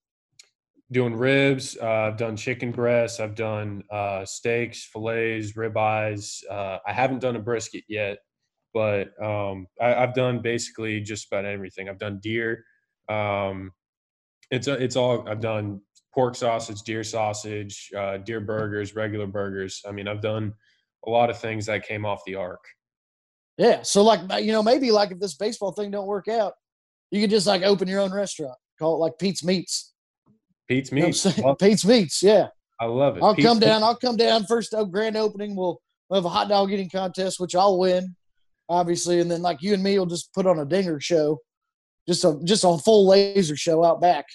Doing 0.91 1.15
ribs. 1.15 1.77
Uh, 1.79 1.85
I've 1.85 2.17
done 2.17 2.35
chicken 2.35 2.71
breasts. 2.71 3.19
I've 3.19 3.35
done 3.35 3.83
uh, 3.91 4.25
steaks, 4.25 4.85
fillets, 4.85 5.51
ribeyes. 5.51 6.41
Uh, 6.49 6.79
I 6.87 6.93
haven't 6.93 7.19
done 7.19 7.35
a 7.35 7.39
brisket 7.39 7.83
yet 7.87 8.19
but 8.73 9.09
um, 9.21 9.67
I, 9.81 9.89
have 9.89 10.13
done 10.13 10.39
basically 10.39 11.01
just 11.01 11.27
about 11.27 11.45
everything. 11.45 11.89
I've 11.89 11.99
done 11.99 12.19
deer. 12.21 12.63
Um, 13.09 13.71
it's 14.51 14.67
it's 14.67 14.95
all 14.95 15.27
I've 15.27 15.41
done 15.41 15.81
pork 16.13 16.35
sausage, 16.35 16.81
deer 16.81 17.03
sausage, 17.03 17.91
uh, 17.97 18.17
deer 18.17 18.39
burgers, 18.39 18.95
regular 18.95 19.27
burgers. 19.27 19.81
I 19.87 19.91
mean, 19.91 20.07
I've 20.07 20.21
done 20.21 20.53
a 21.05 21.09
lot 21.09 21.29
of 21.29 21.39
things 21.39 21.65
that 21.67 21.87
came 21.87 22.05
off 22.05 22.21
the 22.25 22.35
ark. 22.35 22.63
Yeah. 23.57 23.81
So 23.81 24.03
like 24.03 24.21
you 24.43 24.51
know 24.51 24.63
maybe 24.63 24.91
like 24.91 25.11
if 25.11 25.19
this 25.19 25.35
baseball 25.35 25.71
thing 25.71 25.91
don't 25.91 26.07
work 26.07 26.27
out, 26.27 26.53
you 27.11 27.21
could 27.21 27.29
just 27.29 27.47
like 27.47 27.63
open 27.63 27.87
your 27.87 28.01
own 28.01 28.13
restaurant, 28.13 28.57
call 28.77 28.95
it 28.95 28.99
like 28.99 29.13
Pete's 29.19 29.43
Meats. 29.43 29.93
Pete's 30.67 30.91
Meats. 30.91 31.37
You 31.37 31.43
know 31.43 31.55
Pete's 31.59 31.85
Meats. 31.85 32.21
Yeah. 32.21 32.47
I 32.79 32.85
love 32.85 33.17
it. 33.17 33.23
I'll 33.23 33.33
Pete's 33.33 33.47
come 33.47 33.59
down. 33.59 33.81
I'll 33.81 33.95
come 33.95 34.17
down 34.17 34.45
first 34.45 34.75
grand 34.91 35.17
opening. 35.17 35.55
We'll, 35.55 35.81
we'll 36.09 36.17
have 36.19 36.25
a 36.25 36.29
hot 36.29 36.47
dog 36.47 36.71
eating 36.71 36.89
contest, 36.91 37.39
which 37.39 37.55
I'll 37.55 37.79
win 37.79 38.15
obviously, 38.69 39.19
and 39.19 39.29
then 39.29 39.41
like 39.41 39.61
you 39.61 39.73
and 39.73 39.83
me 39.83 39.97
will 39.97 40.05
just 40.05 40.33
put 40.33 40.45
on 40.45 40.59
a 40.59 40.65
dinger 40.65 40.99
show, 40.99 41.39
just 42.07 42.23
a 42.23 42.39
just 42.43 42.63
a 42.63 42.77
full 42.77 43.07
laser 43.07 43.55
show 43.55 43.83
out 43.83 44.01
back 44.01 44.25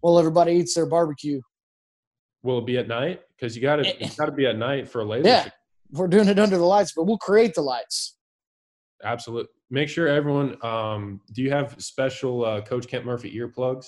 while 0.00 0.18
everybody 0.18 0.52
eats 0.52 0.74
their 0.74 0.86
barbecue. 0.86 1.40
Will 2.42 2.58
it 2.58 2.66
be 2.66 2.78
at 2.78 2.88
night? 2.88 3.22
Because 3.36 3.56
you 3.56 3.62
got 3.62 3.76
to 3.76 4.02
it's 4.02 4.16
got 4.18 4.26
to 4.26 4.32
be 4.32 4.46
at 4.46 4.56
night 4.56 4.88
for 4.88 5.00
a 5.00 5.04
laser. 5.04 5.28
Yeah, 5.28 5.44
show. 5.44 5.50
we're 5.92 6.08
doing 6.08 6.28
it 6.28 6.38
under 6.38 6.58
the 6.58 6.64
lights, 6.64 6.92
but 6.94 7.04
we'll 7.04 7.18
create 7.18 7.54
the 7.54 7.62
lights. 7.62 8.16
Absolutely. 9.04 9.48
Make 9.70 9.88
sure 9.88 10.06
everyone. 10.06 10.56
Um, 10.64 11.20
do 11.32 11.42
you 11.42 11.50
have 11.50 11.76
special 11.78 12.44
uh, 12.44 12.60
Coach 12.60 12.86
Kent 12.88 13.04
Murphy 13.04 13.34
earplugs? 13.36 13.86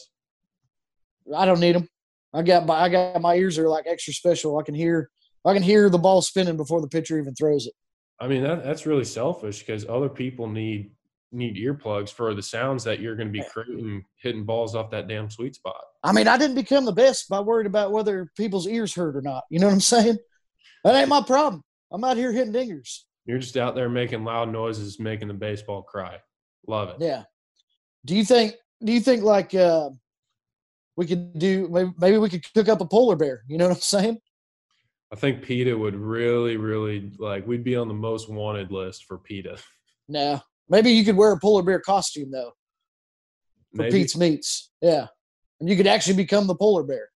I 1.35 1.45
don't 1.45 1.61
need 1.61 1.75
them. 1.75 1.89
I 2.33 2.43
got 2.43 2.67
my 2.67 2.75
I 2.75 2.89
got 2.89 3.21
my 3.21 3.35
ears 3.37 3.59
are 3.59 3.69
like 3.69 3.87
extra 3.87 4.13
special. 4.13 4.59
I 4.59 4.63
can 4.63 4.75
hear 4.75 5.11
I 5.45 5.53
can 5.53 5.63
hear 5.63 5.89
the 5.89 5.99
ball 5.99 6.23
spinning 6.23 6.57
before 6.57 6.81
the 6.81 6.89
pitcher 6.89 7.19
even 7.19 7.35
throws 7.35 7.67
it. 7.67 7.75
I 8.21 8.29
mean 8.29 8.43
that 8.43 8.65
that's 8.65 8.87
really 8.87 9.05
selfish 9.05 9.61
because 9.61 9.87
other 9.89 10.09
people 10.09 10.49
need 10.49 10.93
need 11.35 11.57
earplugs 11.57 12.11
for 12.11 12.33
the 12.35 12.43
sounds 12.43 12.85
that 12.85 13.01
you're 13.01 13.17
going 13.17 13.29
to 13.29 13.33
be 13.33 13.45
creating 13.51 14.05
hitting 14.17 14.45
balls 14.45 14.75
off 14.75 14.91
that 14.91 15.09
damn 15.09 15.29
sweet 15.29 15.55
spot. 15.57 15.83
I 16.03 16.13
mean, 16.13 16.29
I 16.29 16.39
didn't 16.39 16.55
become 16.55 16.85
the 16.85 16.93
best 16.93 17.29
by 17.29 17.41
worried 17.41 17.67
about 17.67 17.91
whether 17.91 18.31
people's 18.37 18.69
ears 18.69 18.95
hurt 18.95 19.17
or 19.17 19.23
not. 19.23 19.45
You 19.51 19.59
know 19.59 19.67
what 19.67 19.75
I'm 19.75 19.81
saying? 19.81 20.19
That 20.85 20.95
ain't 20.95 21.09
my 21.09 21.23
problem. 21.23 21.63
I'm 21.91 22.05
out 22.05 22.17
here 22.17 22.33
hitting 22.33 22.53
dingers. 22.53 23.01
You're 23.27 23.39
just 23.39 23.57
out 23.57 23.75
there 23.75 23.89
making 23.89 24.25
loud 24.25 24.53
noises, 24.53 25.01
making 25.01 25.29
the 25.29 25.35
baseball 25.35 25.83
cry. 25.83 26.19
Love 26.67 26.91
it. 26.91 26.97
Yeah. 27.01 27.25
Do 28.05 28.15
you 28.15 28.25
think? 28.25 28.55
Do 28.83 28.93
you 28.93 29.01
think 29.01 29.23
like 29.23 29.55
uh, 29.55 29.91
we 30.97 31.07
could 31.07 31.39
do? 31.39 31.69
Maybe, 31.71 31.91
maybe 31.99 32.19
we 32.19 32.29
could 32.29 32.45
cook 32.53 32.69
up 32.69 32.81
a 32.81 32.87
polar 32.87 33.17
bear. 33.17 33.43
You 33.49 33.57
know 33.57 33.69
what 33.69 33.77
I'm 33.77 33.81
saying? 33.81 34.19
I 35.15 35.17
think 35.17 35.43
PETA 35.43 35.79
would 35.79 35.95
really, 35.95 36.57
really 36.57 37.13
like. 37.21 37.47
We'd 37.47 37.63
be 37.63 37.77
on 37.77 37.87
the 37.87 37.95
most 37.95 38.29
wanted 38.29 38.73
list 38.73 39.05
for 39.05 39.17
PETA. 39.17 39.59
No, 40.09 40.41
maybe 40.69 40.91
you 40.91 41.05
could 41.05 41.17
wear 41.17 41.31
a 41.31 41.39
polar 41.39 41.63
bear 41.63 41.79
costume 41.79 42.33
though. 42.33 42.51
For 43.77 43.83
maybe. 43.83 44.01
Pete's 44.01 44.17
Meats, 44.17 44.73
yeah, 44.83 45.07
and 45.61 45.69
you 45.69 45.77
could 45.77 45.87
actually 45.87 46.17
become 46.17 46.49
the 46.49 46.57
polar 46.57 46.83
bear. 46.83 47.11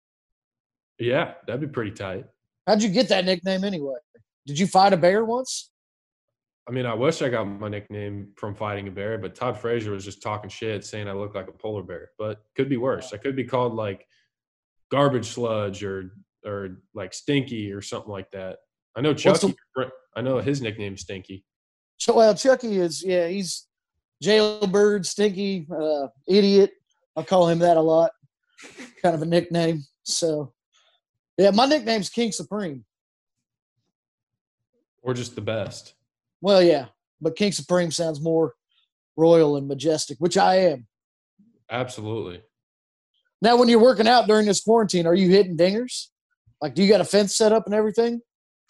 Yeah, 0.99 1.33
that'd 1.47 1.59
be 1.59 1.65
pretty 1.65 1.89
tight. 1.89 2.25
How'd 2.67 2.83
you 2.83 2.89
get 2.89 3.09
that 3.09 3.25
nickname 3.25 3.63
anyway? 3.63 3.95
Did 4.45 4.59
you 4.59 4.67
fight 4.67 4.93
a 4.93 4.97
bear 4.97 5.25
once? 5.25 5.71
I 6.69 6.71
mean, 6.71 6.85
I 6.85 6.93
wish 6.93 7.23
I 7.23 7.29
got 7.29 7.45
my 7.45 7.67
nickname 7.67 8.27
from 8.35 8.53
fighting 8.53 8.87
a 8.87 8.91
bear, 8.91 9.17
but 9.17 9.33
Todd 9.33 9.57
Frazier 9.57 9.91
was 9.91 10.05
just 10.05 10.21
talking 10.21 10.51
shit, 10.51 10.85
saying 10.85 11.07
I 11.07 11.13
look 11.13 11.33
like 11.33 11.47
a 11.47 11.51
polar 11.51 11.81
bear. 11.81 12.11
But 12.19 12.43
could 12.55 12.69
be 12.69 12.77
worse. 12.77 13.11
I 13.11 13.17
could 13.17 13.35
be 13.35 13.45
called 13.45 13.73
like 13.73 14.05
garbage 14.91 15.29
sludge 15.29 15.83
or 15.83 16.11
or 16.45 16.81
like 16.93 17.13
Stinky 17.13 17.71
or 17.71 17.81
something 17.81 18.11
like 18.11 18.31
that. 18.31 18.57
I 18.95 19.01
know 19.01 19.13
Chucky. 19.13 19.55
The, 19.75 19.89
I 20.15 20.21
know 20.21 20.39
his 20.39 20.61
nickname 20.61 20.95
is 20.95 21.01
Stinky. 21.01 21.43
Well, 22.07 22.35
Chucky 22.35 22.77
is 22.77 23.03
yeah, 23.03 23.27
he's 23.27 23.67
jailbird, 24.21 25.05
stinky, 25.05 25.67
uh, 25.71 26.07
idiot. 26.27 26.71
I 27.15 27.23
call 27.23 27.47
him 27.49 27.59
that 27.59 27.77
a 27.77 27.81
lot. 27.81 28.11
Kind 29.01 29.15
of 29.15 29.21
a 29.21 29.25
nickname. 29.25 29.83
So, 30.03 30.53
yeah, 31.37 31.51
my 31.51 31.65
nickname's 31.65 32.09
King 32.09 32.31
Supreme. 32.31 32.85
Or 35.03 35.13
just 35.13 35.35
the 35.35 35.41
best. 35.41 35.93
Well, 36.41 36.61
yeah, 36.61 36.87
but 37.21 37.35
King 37.35 37.51
Supreme 37.51 37.91
sounds 37.91 38.21
more 38.21 38.53
royal 39.15 39.57
and 39.57 39.67
majestic, 39.67 40.17
which 40.19 40.37
I 40.37 40.55
am. 40.55 40.87
Absolutely. 41.69 42.41
Now, 43.41 43.57
when 43.57 43.69
you're 43.69 43.81
working 43.81 44.07
out 44.07 44.27
during 44.27 44.47
this 44.47 44.61
quarantine, 44.61 45.05
are 45.05 45.15
you 45.15 45.29
hitting 45.29 45.57
dingers? 45.57 46.07
Like, 46.61 46.73
do 46.73 46.83
you 46.83 46.89
got 46.89 47.01
a 47.01 47.05
fence 47.05 47.35
set 47.35 47.51
up 47.51 47.65
and 47.65 47.75
everything? 47.75 48.21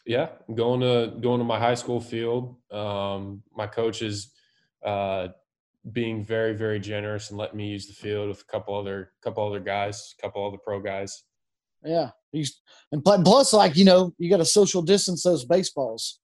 Yeah, 0.06 0.30
going 0.54 0.82
to 0.82 1.14
going 1.20 1.40
to 1.40 1.46
my 1.46 1.60
high 1.60 1.76
school 1.76 2.00
field. 2.00 2.56
Um, 2.72 3.44
my 3.56 3.68
coach 3.68 4.02
is 4.02 4.32
uh, 4.86 5.30
being 5.92 6.24
very 6.24 6.54
very 6.54 6.80
generous 6.80 7.30
and 7.30 7.38
letting 7.38 7.58
me 7.58 7.68
use 7.68 7.88
the 7.88 7.94
field 7.94 8.30
with 8.30 8.42
a 8.42 8.46
couple 8.46 8.76
other 8.76 9.12
couple 9.22 9.46
other 9.46 9.60
guys, 9.60 10.16
a 10.18 10.22
couple 10.22 10.46
other 10.46 10.58
pro 10.58 10.80
guys. 10.80 11.24
Yeah, 11.84 12.10
He's, 12.32 12.62
and 12.92 13.04
plus, 13.04 13.54
like 13.54 13.76
you 13.76 13.86
know, 13.86 14.14
you 14.18 14.30
got 14.30 14.38
to 14.38 14.46
social 14.46 14.82
distance 14.82 15.24
those 15.24 15.46
baseballs. 15.46 16.20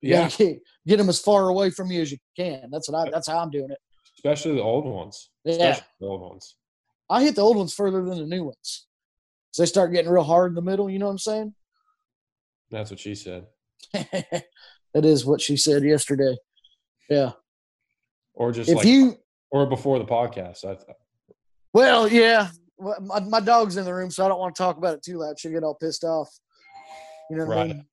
You 0.00 0.10
Yeah, 0.10 0.28
get, 0.36 0.58
get 0.86 0.96
them 0.98 1.08
as 1.08 1.20
far 1.20 1.48
away 1.48 1.70
from 1.70 1.90
you 1.90 2.00
as 2.00 2.12
you 2.12 2.18
can. 2.36 2.68
That's 2.70 2.88
what 2.88 3.06
I. 3.06 3.10
That's 3.10 3.28
how 3.28 3.38
I'm 3.38 3.50
doing 3.50 3.70
it. 3.70 3.78
especially 4.16 4.54
the 4.54 4.62
old 4.62 4.84
ones. 4.84 5.30
Yeah. 5.44 5.52
Especially 5.52 5.84
the 6.00 6.06
old 6.06 6.20
ones. 6.22 6.56
I 7.10 7.22
hit 7.22 7.34
the 7.34 7.42
old 7.42 7.56
ones 7.56 7.74
further 7.74 8.02
than 8.04 8.18
the 8.18 8.26
new 8.26 8.44
ones. 8.44 8.86
So 9.52 9.62
they 9.62 9.66
start 9.66 9.92
getting 9.92 10.10
real 10.10 10.24
hard 10.24 10.50
in 10.50 10.54
the 10.54 10.62
middle. 10.62 10.90
You 10.90 10.98
know 10.98 11.06
what 11.06 11.12
I'm 11.12 11.18
saying? 11.18 11.54
That's 12.70 12.90
what 12.90 12.98
she 12.98 13.14
said. 13.14 13.46
that 13.92 14.44
is 14.94 15.26
what 15.26 15.40
she 15.40 15.56
said 15.56 15.84
yesterday. 15.84 16.36
Yeah. 17.08 17.32
Or 18.34 18.50
just 18.50 18.70
If 18.70 18.76
like 18.78 18.86
you, 18.86 19.18
or 19.50 19.66
before 19.66 19.98
the 19.98 20.06
podcast. 20.06 20.64
I 20.64 20.76
well, 21.74 22.08
yeah. 22.08 22.48
My, 22.78 23.20
my 23.20 23.40
dog's 23.40 23.76
in 23.76 23.84
the 23.84 23.94
room, 23.94 24.10
so 24.10 24.24
I 24.24 24.28
don't 24.28 24.40
want 24.40 24.56
to 24.56 24.62
talk 24.62 24.78
about 24.78 24.94
it 24.94 25.02
too 25.02 25.18
loud. 25.18 25.38
She'll 25.38 25.52
get 25.52 25.62
all 25.62 25.74
pissed 25.74 26.02
off. 26.02 26.28
You 27.30 27.36
know 27.36 27.44
what 27.44 27.58
I 27.58 27.64
mean? 27.64 27.86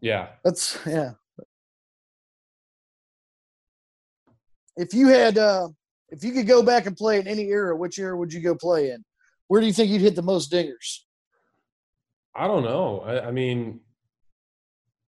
Yeah. 0.00 0.28
That's 0.42 0.78
yeah. 0.86 1.12
If 4.76 4.94
you 4.94 5.08
had, 5.08 5.36
uh 5.36 5.68
if 6.08 6.24
you 6.24 6.32
could 6.32 6.46
go 6.46 6.62
back 6.62 6.86
and 6.86 6.96
play 6.96 7.20
in 7.20 7.28
any 7.28 7.48
era, 7.48 7.76
which 7.76 7.98
era 7.98 8.16
would 8.16 8.32
you 8.32 8.40
go 8.40 8.54
play 8.54 8.90
in? 8.90 9.04
Where 9.48 9.60
do 9.60 9.66
you 9.66 9.72
think 9.72 9.90
you'd 9.90 10.00
hit 10.02 10.14
the 10.14 10.22
most 10.22 10.52
dingers? 10.52 11.00
I 12.34 12.46
don't 12.46 12.62
know. 12.62 13.00
I, 13.00 13.28
I 13.28 13.30
mean, 13.30 13.80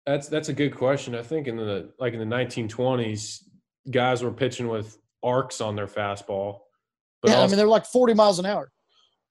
that's 0.06 0.28
that's 0.28 0.50
a 0.50 0.54
good 0.54 0.76
question. 0.76 1.16
I 1.16 1.22
think 1.24 1.48
in 1.48 1.56
the 1.56 1.92
like 2.00 2.14
in 2.14 2.20
the 2.20 2.36
1920s, 2.36 3.44
guys 3.90 4.22
were 4.24 4.32
pitching 4.32 4.68
with 4.68 4.98
arcs 5.24 5.62
on 5.62 5.76
their 5.76 5.88
fastball. 5.88 6.60
But 7.22 7.32
yeah, 7.32 7.42
I 7.42 7.48
mean 7.48 7.56
they're 7.56 7.68
like 7.68 7.86
40 7.86 8.14
miles 8.14 8.40
an 8.40 8.46
hour. 8.46 8.70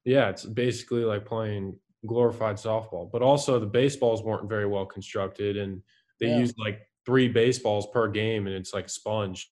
yeah, 0.04 0.30
it's 0.30 0.44
basically 0.46 1.04
like 1.04 1.26
playing 1.26 1.78
glorified 2.06 2.56
softball. 2.56 3.10
But 3.12 3.20
also 3.22 3.58
the 3.60 3.66
baseballs 3.66 4.22
weren't 4.22 4.48
very 4.48 4.66
well 4.66 4.86
constructed, 4.86 5.56
and 5.58 5.82
they 6.20 6.28
Yeah. 6.28 6.38
used 6.38 6.54
like 6.58 6.80
three 7.04 7.28
baseballs 7.28 7.86
per 7.92 8.08
game, 8.08 8.46
and 8.46 8.56
it's 8.56 8.72
like 8.72 8.88
sponge 8.88 9.50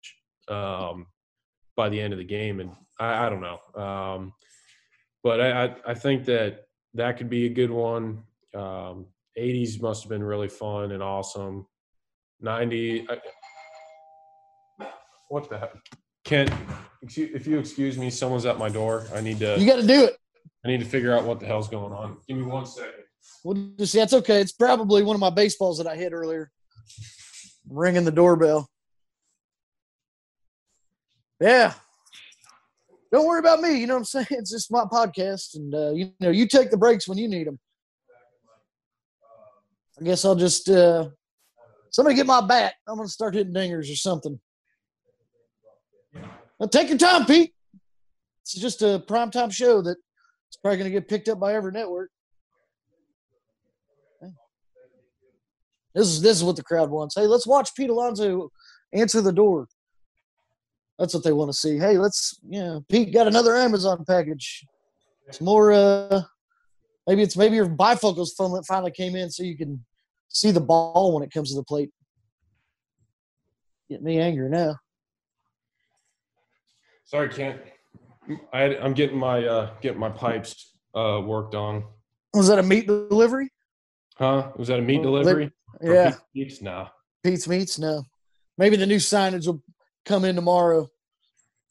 um, 0.48 1.06
by 1.76 1.88
the 1.90 2.00
end 2.00 2.14
of 2.14 2.18
the 2.18 2.24
game. 2.24 2.60
And 2.60 2.70
I, 2.98 3.26
I 3.26 3.28
don't 3.28 3.42
know, 3.42 3.58
um, 3.82 4.32
but 5.22 5.40
I, 5.40 5.64
I 5.64 5.74
I 5.88 5.94
think 5.94 6.24
that 6.26 6.66
that 6.94 7.16
could 7.16 7.30
be 7.30 7.46
a 7.46 7.50
good 7.50 7.70
one. 7.70 8.22
Um, 8.54 9.06
80s 9.38 9.80
must 9.80 10.02
have 10.02 10.10
been 10.10 10.22
really 10.22 10.48
fun 10.48 10.92
and 10.92 11.02
awesome. 11.02 11.66
90. 12.40 13.06
I, 13.08 14.86
what 15.28 15.48
the 15.48 15.58
heck? 15.58 15.74
Kent, 16.24 16.50
excuse, 17.02 17.30
if 17.34 17.46
you 17.46 17.58
excuse 17.58 17.96
me, 17.96 18.10
someone's 18.10 18.46
at 18.46 18.58
my 18.58 18.68
door. 18.68 19.06
I 19.14 19.20
need 19.20 19.38
to. 19.38 19.58
You 19.58 19.66
got 19.66 19.76
to 19.76 19.86
do 19.86 20.04
it. 20.04 20.16
I 20.64 20.68
need 20.68 20.80
to 20.80 20.86
figure 20.86 21.16
out 21.16 21.24
what 21.24 21.40
the 21.40 21.46
hell's 21.46 21.68
going 21.68 21.92
on. 21.92 22.18
Give 22.28 22.36
me 22.36 22.44
one 22.44 22.66
second. 22.66 22.92
Well, 23.44 23.72
just 23.78 23.92
see 23.92 23.98
that's 23.98 24.12
okay. 24.12 24.40
It's 24.40 24.52
probably 24.52 25.02
one 25.02 25.14
of 25.14 25.20
my 25.20 25.30
baseballs 25.30 25.78
that 25.78 25.86
I 25.86 25.96
hit 25.96 26.12
earlier. 26.12 26.50
Ringing 27.68 28.04
the 28.04 28.10
doorbell. 28.10 28.68
Yeah. 31.40 31.72
Don't 33.12 33.26
worry 33.26 33.40
about 33.40 33.60
me. 33.60 33.78
You 33.78 33.86
know 33.86 33.94
what 33.94 34.00
I'm 34.00 34.04
saying? 34.04 34.26
It's 34.30 34.50
just 34.50 34.70
my 34.70 34.84
podcast, 34.84 35.56
and 35.56 35.74
uh, 35.74 35.90
you 35.92 36.12
know, 36.20 36.30
you 36.30 36.46
take 36.46 36.70
the 36.70 36.76
breaks 36.76 37.08
when 37.08 37.18
you 37.18 37.28
need 37.28 37.46
them. 37.46 37.58
I 40.00 40.04
guess 40.04 40.24
I'll 40.24 40.36
just 40.36 40.68
uh, 40.68 41.08
somebody 41.90 42.16
get 42.16 42.26
my 42.26 42.40
bat. 42.40 42.74
I'm 42.86 42.96
gonna 42.96 43.08
start 43.08 43.34
hitting 43.34 43.52
dingers 43.52 43.90
or 43.92 43.96
something. 43.96 44.40
Take 46.70 46.90
your 46.90 46.98
time, 46.98 47.24
Pete. 47.26 47.52
It's 48.42 48.54
just 48.54 48.82
a 48.82 49.02
primetime 49.08 49.52
show 49.52 49.82
that 49.82 49.96
it's 50.48 50.56
probably 50.62 50.78
gonna 50.78 50.90
get 50.90 51.08
picked 51.08 51.28
up 51.28 51.40
by 51.40 51.54
every 51.54 51.72
network. 51.72 52.10
This 55.94 56.06
is 56.06 56.22
this 56.22 56.36
is 56.36 56.44
what 56.44 56.56
the 56.56 56.62
crowd 56.62 56.90
wants. 56.90 57.16
Hey, 57.16 57.26
let's 57.26 57.46
watch 57.46 57.74
Pete 57.74 57.90
Alonso 57.90 58.50
answer 58.92 59.20
the 59.20 59.32
door. 59.32 59.66
That's 61.00 61.14
what 61.14 61.24
they 61.24 61.32
want 61.32 61.50
to 61.50 61.56
see. 61.56 61.78
Hey, 61.78 61.96
let's 61.96 62.38
yeah. 62.46 62.78
Pete 62.90 63.10
got 63.10 63.26
another 63.26 63.56
Amazon 63.56 64.04
package. 64.06 64.66
It's 65.26 65.40
more 65.40 65.72
uh 65.72 66.20
maybe 67.06 67.22
it's 67.22 67.38
maybe 67.38 67.56
your 67.56 67.68
bifocals 67.68 68.28
finally 68.36 68.60
finally 68.68 68.90
came 68.90 69.16
in 69.16 69.30
so 69.30 69.42
you 69.42 69.56
can 69.56 69.82
see 70.28 70.50
the 70.50 70.60
ball 70.60 71.14
when 71.14 71.22
it 71.22 71.32
comes 71.32 71.50
to 71.50 71.56
the 71.56 71.64
plate. 71.64 71.90
Get 73.88 74.02
me 74.02 74.20
angry 74.20 74.50
now. 74.50 74.76
Sorry, 77.06 77.30
Kent. 77.30 77.60
I 78.52 78.76
I'm 78.76 78.92
getting 78.92 79.16
my 79.16 79.42
uh, 79.46 79.70
getting 79.80 79.98
my 79.98 80.10
pipes 80.10 80.74
uh, 80.94 81.22
worked 81.24 81.54
on. 81.54 81.82
Was 82.34 82.48
that 82.48 82.58
a 82.58 82.62
meat 82.62 82.86
delivery? 82.86 83.48
Huh? 84.16 84.52
Was 84.56 84.68
that 84.68 84.78
a 84.78 84.82
meat 84.82 85.02
delivery? 85.02 85.50
Yeah, 85.80 86.10
Pete's 86.10 86.20
Meats? 86.34 86.62
Nah. 86.62 86.88
Pete's 87.24 87.48
Meats. 87.48 87.78
No, 87.78 88.04
maybe 88.58 88.76
the 88.76 88.86
new 88.86 88.98
signage 88.98 89.46
will 89.46 89.62
come 90.04 90.24
in 90.24 90.34
tomorrow. 90.34 90.88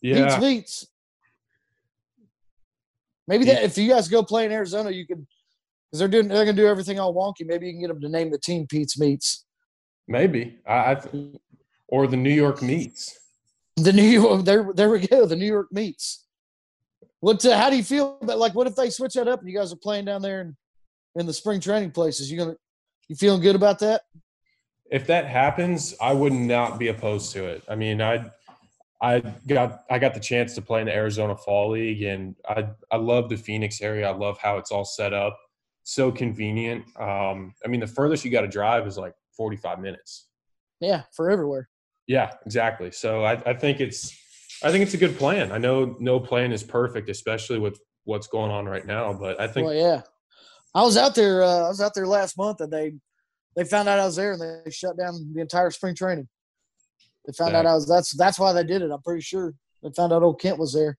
Pete's 0.02 0.18
Yeah. 0.18 0.40
Meats. 0.40 0.88
Maybe 3.28 3.46
that 3.46 3.64
if 3.64 3.78
you 3.78 3.90
guys 3.90 4.08
go 4.08 4.24
play 4.24 4.46
in 4.46 4.52
Arizona, 4.52 4.90
you 4.90 5.06
could 5.06 5.26
because 5.90 6.00
they're 6.00 6.08
doing 6.08 6.28
they're 6.28 6.46
gonna 6.46 6.58
do 6.58 6.68
everything 6.68 7.00
all 7.00 7.14
wonky. 7.14 7.46
Maybe 7.46 7.68
you 7.68 7.74
can 7.74 7.82
get 7.82 7.88
them 7.90 8.02
to 8.02 8.10
name 8.10 8.32
the 8.32 8.40
team 8.40 8.66
Pete's 8.68 8.98
Meats. 9.00 9.46
Maybe. 10.08 10.60
I, 10.68 10.74
I 10.74 11.02
or 11.88 12.08
the 12.08 12.18
New 12.18 12.34
York 12.34 12.62
Meats. 12.62 13.18
The 13.76 13.94
New 13.94 14.04
York 14.04 14.46
there 14.46 14.72
there 14.74 14.90
we 14.90 15.06
go. 15.06 15.26
The 15.26 15.36
New 15.36 15.46
York 15.46 15.68
Meats. 15.72 16.26
What? 17.20 17.46
Uh, 17.46 17.58
how 17.58 17.70
do 17.70 17.78
you 17.78 17.84
feel 17.84 18.18
about 18.22 18.40
like 18.40 18.56
what 18.56 18.68
if 18.68 18.76
they 18.76 18.90
switch 18.90 19.14
that 19.14 19.28
up 19.28 19.42
and 19.42 19.50
you 19.50 19.58
guys 19.58 19.72
are 19.72 19.78
playing 19.78 20.06
down 20.06 20.22
there 20.22 20.42
in, 20.42 20.58
in 21.16 21.26
the 21.26 21.34
spring 21.34 21.60
training 21.60 21.92
places? 21.92 22.32
You 22.32 22.38
gonna 22.38 22.56
you 23.08 23.16
feeling 23.16 23.42
good 23.42 23.56
about 23.56 23.80
that? 23.80 24.02
If 24.92 25.08
that 25.08 25.28
happens, 25.28 25.96
I 26.02 26.14
would 26.14 26.34
not 26.34 26.80
be 26.80 26.88
opposed 26.88 27.32
to 27.34 27.46
it. 27.46 27.64
I 27.70 27.76
mean, 27.76 28.02
I 28.02 28.32
I 29.02 29.22
got 29.48 29.84
I 29.90 30.00
got 30.00 30.14
the 30.14 30.20
chance 30.20 30.56
to 30.56 30.62
play 30.62 30.82
in 30.82 30.88
the 30.88 30.96
Arizona 30.96 31.36
Fall 31.36 31.72
League, 31.72 32.04
and 32.04 32.36
I 32.48 32.70
I 32.92 32.98
love 32.98 33.30
the 33.30 33.38
Phoenix 33.38 33.82
area. 33.82 34.10
I 34.10 34.14
love 34.14 34.38
how 34.40 34.58
it's 34.58 34.72
all 34.72 34.86
set 34.86 35.14
up, 35.14 35.40
so 35.84 36.12
convenient. 36.12 36.86
Um, 37.00 37.54
I 37.64 37.68
mean, 37.68 37.80
the 37.80 37.88
furthest 37.88 38.26
you 38.26 38.32
got 38.32 38.42
to 38.42 38.48
drive 38.48 38.88
is 38.88 38.98
like 38.98 39.14
45 39.38 39.80
minutes. 39.80 40.28
Yeah, 40.80 41.04
for 41.14 41.30
everywhere. 41.30 41.70
Yeah, 42.08 42.32
exactly. 42.46 42.92
So 42.92 43.24
I, 43.24 43.34
I 43.46 43.54
think 43.54 43.80
it's 43.80 44.12
I 44.64 44.72
think 44.72 44.84
it's 44.84 44.94
a 44.94 44.98
good 44.98 45.18
plan. 45.18 45.52
I 45.52 45.58
know 45.60 45.96
no 46.00 46.20
plan 46.20 46.52
is 46.52 46.64
perfect, 46.64 47.10
especially 47.10 47.60
with 47.60 47.80
what's 48.04 48.28
going 48.28 48.52
on 48.52 48.66
right 48.66 48.86
now. 48.86 49.14
But 49.14 49.40
I 49.40 49.48
think 49.48 49.68
Well, 49.68 49.76
yeah. 49.76 50.02
I 50.76 50.84
was 50.84 50.98
out 50.98 51.16
there. 51.16 51.44
Uh, 51.44 51.66
I 51.66 51.68
was 51.70 51.82
out 51.82 51.94
there 51.94 52.08
last 52.08 52.38
month, 52.38 52.62
and 52.62 52.72
they 52.72 52.94
they 53.56 53.64
found 53.64 53.90
out 53.90 54.00
I 54.00 54.06
was 54.06 54.16
there, 54.16 54.34
and 54.34 54.42
they 54.42 54.72
shut 54.72 54.98
down 54.98 55.32
the 55.34 55.42
entire 55.42 55.72
spring 55.72 55.96
training. 55.96 56.28
They 57.26 57.34
found 57.34 57.56
out 57.56 57.66
I 57.66 57.74
was. 57.74 57.88
That's 57.88 58.16
that's 58.16 58.40
why 58.40 58.54
they 58.54 58.64
did 58.64 58.82
it. 58.82 58.92
I'm 58.92 59.02
pretty 59.02 59.22
sure 59.22 59.54
they 59.84 59.90
found 59.96 60.14
out 60.14 60.24
old 60.24 60.40
Kent 60.40 60.58
was 60.60 60.74
there. 60.74 60.98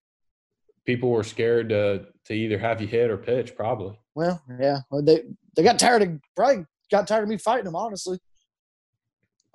people 0.84 1.10
were 1.10 1.24
scared 1.24 1.68
to 1.70 2.06
to 2.26 2.34
either 2.34 2.58
have 2.58 2.80
you 2.80 2.86
hit 2.86 3.10
or 3.10 3.16
pitch, 3.16 3.54
probably. 3.56 3.98
Well, 4.14 4.42
yeah. 4.60 4.78
They 5.02 5.22
they 5.56 5.62
got 5.62 5.78
tired 5.78 6.02
of 6.02 6.20
probably 6.36 6.64
got 6.90 7.06
tired 7.06 7.22
of 7.22 7.28
me 7.28 7.38
fighting 7.38 7.64
them. 7.64 7.76
Honestly, 7.76 8.18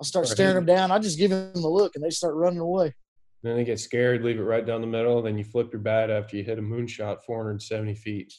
I 0.00 0.04
start 0.04 0.26
staring 0.26 0.56
them 0.56 0.66
down. 0.66 0.90
I 0.90 0.98
just 0.98 1.18
give 1.18 1.30
them 1.30 1.52
a 1.54 1.68
look, 1.68 1.94
and 1.94 2.04
they 2.04 2.10
start 2.10 2.34
running 2.34 2.58
away. 2.58 2.94
Then 3.42 3.56
they 3.56 3.64
get 3.64 3.78
scared, 3.78 4.24
leave 4.24 4.38
it 4.38 4.42
right 4.42 4.66
down 4.66 4.80
the 4.80 4.86
middle. 4.86 5.22
Then 5.22 5.38
you 5.38 5.44
flip 5.44 5.72
your 5.72 5.80
bat 5.80 6.10
after 6.10 6.36
you 6.36 6.42
hit 6.42 6.58
a 6.58 6.62
moonshot 6.62 7.22
470 7.24 7.94
feet. 7.94 8.34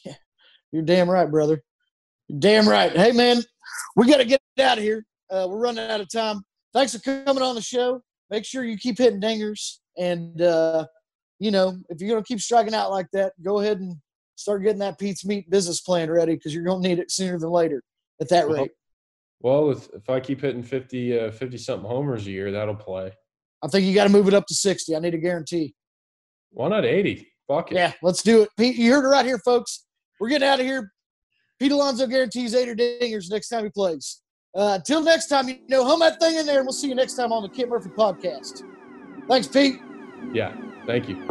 You're 0.72 0.82
damn 0.82 1.08
right, 1.08 1.30
brother. 1.30 1.62
Damn 2.38 2.68
right. 2.68 2.92
Hey, 2.92 3.12
man, 3.12 3.42
we 3.96 4.06
got 4.06 4.18
to 4.18 4.24
get 4.24 4.40
out 4.60 4.78
of 4.78 4.84
here. 4.84 5.04
Uh, 5.30 5.46
we're 5.48 5.60
running 5.60 5.90
out 5.90 6.00
of 6.00 6.10
time. 6.10 6.42
Thanks 6.74 6.94
for 6.94 7.24
coming 7.24 7.42
on 7.42 7.54
the 7.54 7.62
show. 7.62 8.02
Make 8.30 8.44
sure 8.44 8.64
you 8.64 8.76
keep 8.76 8.98
hitting 8.98 9.20
dingers. 9.20 9.78
And, 9.96 10.40
uh, 10.42 10.86
you 11.38 11.50
know, 11.50 11.78
if 11.88 12.00
you're 12.00 12.10
going 12.10 12.22
to 12.22 12.26
keep 12.26 12.40
striking 12.40 12.74
out 12.74 12.90
like 12.90 13.06
that, 13.12 13.32
go 13.42 13.60
ahead 13.60 13.80
and 13.80 13.96
start 14.36 14.62
getting 14.62 14.78
that 14.80 14.98
Pete's 14.98 15.24
Meat 15.24 15.48
business 15.50 15.80
plan 15.80 16.10
ready 16.10 16.34
because 16.34 16.54
you're 16.54 16.64
going 16.64 16.82
to 16.82 16.88
need 16.88 16.98
it 16.98 17.10
sooner 17.10 17.38
than 17.38 17.50
later 17.50 17.82
at 18.20 18.28
that 18.28 18.48
rate. 18.48 18.70
Well, 19.40 19.70
if, 19.70 19.88
if 19.94 20.10
I 20.10 20.20
keep 20.20 20.40
hitting 20.40 20.62
50, 20.62 21.18
uh, 21.18 21.30
50 21.30 21.58
something 21.58 21.88
homers 21.88 22.26
a 22.26 22.30
year, 22.30 22.50
that'll 22.52 22.74
play. 22.74 23.12
I 23.62 23.68
think 23.68 23.86
you 23.86 23.94
got 23.94 24.04
to 24.04 24.10
move 24.10 24.28
it 24.28 24.34
up 24.34 24.46
to 24.46 24.54
60. 24.54 24.94
I 24.94 24.98
need 24.98 25.14
a 25.14 25.18
guarantee. 25.18 25.74
Why 26.50 26.68
not 26.68 26.84
80? 26.84 27.26
Fuck 27.46 27.72
it. 27.72 27.76
Yeah, 27.76 27.92
let's 28.02 28.22
do 28.22 28.42
it. 28.42 28.50
Pete, 28.56 28.76
you 28.76 28.92
heard 28.92 29.04
it 29.04 29.08
right 29.08 29.24
here, 29.24 29.38
folks. 29.38 29.86
We're 30.20 30.28
getting 30.28 30.48
out 30.48 30.60
of 30.60 30.66
here. 30.66 30.92
Pete 31.58 31.72
Alonso 31.72 32.06
guarantees 32.06 32.54
eight 32.54 32.68
or 32.68 32.76
dingers 32.76 33.30
next 33.30 33.48
time 33.48 33.64
he 33.64 33.70
plays. 33.70 34.22
Uh, 34.54 34.74
until 34.76 35.02
next 35.02 35.26
time, 35.26 35.48
you 35.48 35.58
know, 35.68 35.84
hum 35.84 36.00
that 36.00 36.18
thing 36.20 36.36
in 36.36 36.46
there, 36.46 36.58
and 36.58 36.66
we'll 36.66 36.72
see 36.72 36.88
you 36.88 36.94
next 36.94 37.14
time 37.14 37.32
on 37.32 37.42
the 37.42 37.48
Kent 37.48 37.70
Murphy 37.70 37.90
podcast. 37.90 38.62
Thanks, 39.28 39.46
Pete. 39.46 39.80
Yeah, 40.32 40.56
thank 40.86 41.08
you. 41.08 41.28